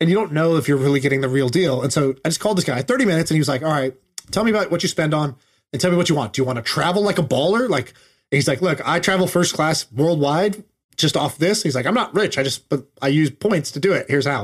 [0.00, 1.82] And you don't know if you're really getting the real deal.
[1.82, 3.92] And so I just called this guy 30 minutes and he was like, all right,
[4.30, 5.34] tell me about what you spend on
[5.72, 6.32] and tell me what you want.
[6.32, 7.68] Do you want to travel like a baller?
[7.68, 7.92] Like,
[8.30, 10.62] he's like, look, I travel first class worldwide
[10.96, 11.62] just off this.
[11.64, 12.38] He's like, I'm not rich.
[12.38, 14.06] I just, but I use points to do it.
[14.08, 14.42] Here's how.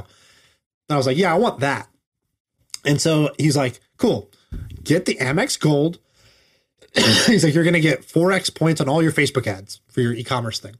[0.88, 1.88] And I was like, yeah, I want that.
[2.86, 4.30] And so he's like, cool,
[4.82, 5.98] get the Amex Gold.
[6.94, 10.14] he's like, you're going to get 4x points on all your Facebook ads for your
[10.14, 10.76] e commerce thing.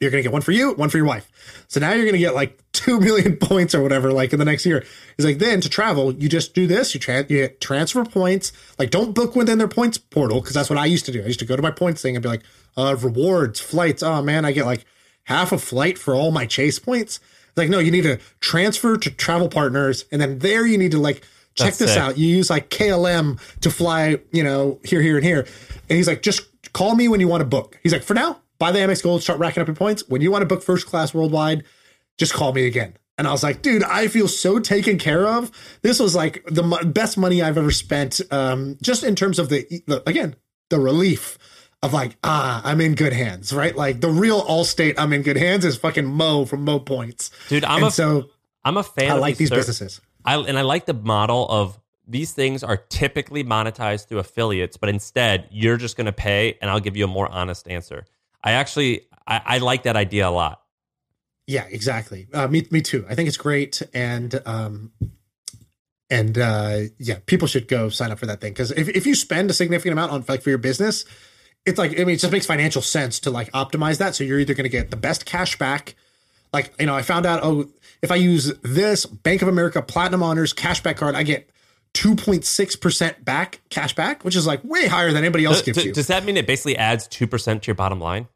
[0.00, 1.64] You're going to get one for you, one for your wife.
[1.68, 4.44] So now you're going to get like 2 million points or whatever, like in the
[4.44, 4.84] next year.
[5.16, 6.94] He's like, then to travel, you just do this.
[6.94, 8.52] You, tra- you transfer points.
[8.78, 11.22] Like, don't book within their points portal because that's what I used to do.
[11.22, 12.42] I used to go to my points thing and be like,
[12.76, 14.02] uh, rewards, flights.
[14.02, 14.84] Oh man, I get like
[15.24, 17.20] half a flight for all my chase points.
[17.50, 20.04] It's like, no, you need to transfer to travel partners.
[20.10, 21.22] And then there you need to like
[21.54, 22.02] check That's this sick.
[22.02, 22.18] out.
[22.18, 25.40] You use like KLM to fly, you know, here, here, and here.
[25.88, 26.42] And he's like, just
[26.72, 27.78] call me when you want to book.
[27.82, 30.08] He's like, for now, buy the Amex Gold, start racking up your points.
[30.08, 31.64] When you want to book first class worldwide,
[32.18, 32.96] just call me again.
[33.18, 35.50] And I was like, dude, I feel so taken care of.
[35.82, 39.50] This was like the mo- best money I've ever spent, um, just in terms of
[39.50, 40.36] the, the again,
[40.70, 41.36] the relief
[41.82, 43.74] of like, ah, I'm in good hands, right?
[43.74, 47.30] Like the real Allstate, I'm in good hands is fucking Mo from Mo Points.
[47.48, 48.30] Dude, I'm and a so
[48.64, 50.00] I'm a fan I of like these businesses.
[50.24, 54.88] I and I like the model of these things are typically monetized through affiliates, but
[54.88, 58.04] instead you're just going to pay, and I'll give you a more honest answer.
[58.42, 60.62] I actually I, I like that idea a lot.
[61.46, 62.28] Yeah, exactly.
[62.32, 63.04] Uh, me, me too.
[63.08, 64.92] I think it's great, and um,
[66.10, 69.14] and uh, yeah, people should go sign up for that thing because if if you
[69.14, 71.04] spend a significant amount on like for your business,
[71.66, 74.14] it's like I mean, it just makes financial sense to like optimize that.
[74.14, 75.94] So you're either going to get the best cash back.
[76.52, 77.68] Like you know, I found out oh,
[78.02, 81.48] if I use this Bank of America Platinum Honors cashback card, I get.
[81.92, 85.92] 2.6% back cash back, which is like way higher than anybody else Does, gives you.
[85.92, 88.28] does that mean it basically adds two percent to your bottom line?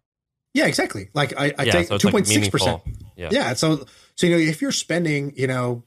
[0.54, 1.10] Yeah, exactly.
[1.14, 2.82] Like I, I Yeah, take so it's two like point six percent.
[3.16, 3.28] Yeah.
[3.30, 3.54] Yeah.
[3.54, 3.84] So
[4.16, 5.84] so you know if you're spending you know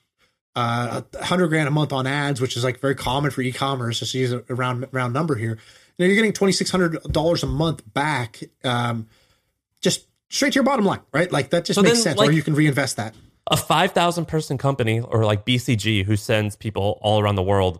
[0.55, 3.99] uh, a hundred grand a month on ads, which is like very common for e-commerce,
[3.99, 5.57] just use a round round number here.
[5.97, 9.07] You know, you're getting twenty six hundred dollars a month back, um,
[9.81, 11.31] just straight to your bottom line, right?
[11.31, 12.17] Like that just So makes then, sense.
[12.19, 13.15] like- or you can reinvest that.
[13.49, 17.79] a 5,000 person company or like BCG who sends people all around the world,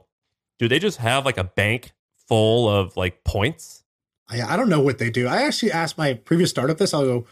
[0.60, 1.92] do they just have like a bank
[2.28, 3.84] full of like points?
[4.30, 5.28] I, I don't know what they do.
[5.28, 6.94] I actually asked my previous startup this.
[6.94, 7.26] I'll go,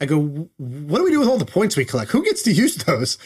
[0.00, 0.20] I go,
[0.58, 2.10] what do we do with all the points we collect?
[2.10, 3.16] Who gets to use those?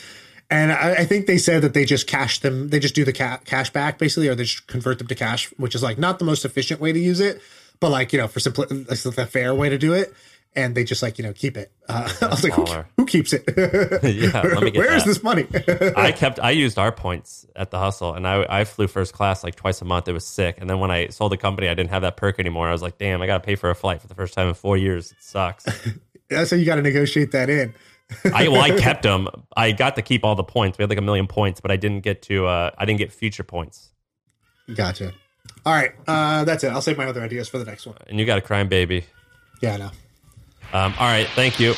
[0.52, 2.68] And I, I think they said that they just cash them.
[2.68, 5.50] They just do the ca- cash back basically, or they just convert them to cash,
[5.56, 7.40] which is like not the most efficient way to use it,
[7.80, 10.12] but like, you know, for simple, that's the fair way to do it.
[10.54, 11.72] And they just like, you know, keep it.
[11.88, 12.66] Uh, I was like, who,
[12.98, 13.44] who keeps it?
[14.02, 15.46] Yeah, let me get Where is this money?
[15.96, 19.42] I kept, I used our points at the hustle and I, I flew first class
[19.42, 20.06] like twice a month.
[20.06, 20.58] It was sick.
[20.60, 22.68] And then when I sold the company, I didn't have that perk anymore.
[22.68, 24.48] I was like, damn, I got to pay for a flight for the first time
[24.48, 25.12] in four years.
[25.12, 25.64] It sucks.
[26.28, 27.74] That's how you got to negotiate that in.
[28.32, 29.28] I, well, I kept them.
[29.56, 30.78] I got to keep all the points.
[30.78, 33.12] We had like a million points, but I didn't get to, uh, I didn't get
[33.12, 33.90] future points.
[34.74, 35.12] Gotcha.
[35.64, 35.92] All right.
[36.06, 36.68] Uh, that's it.
[36.68, 37.96] I'll save my other ideas for the next one.
[38.06, 39.04] And you got a crime baby.
[39.60, 39.90] Yeah, I know.
[40.72, 41.28] Um, all right.
[41.34, 41.74] Thank you.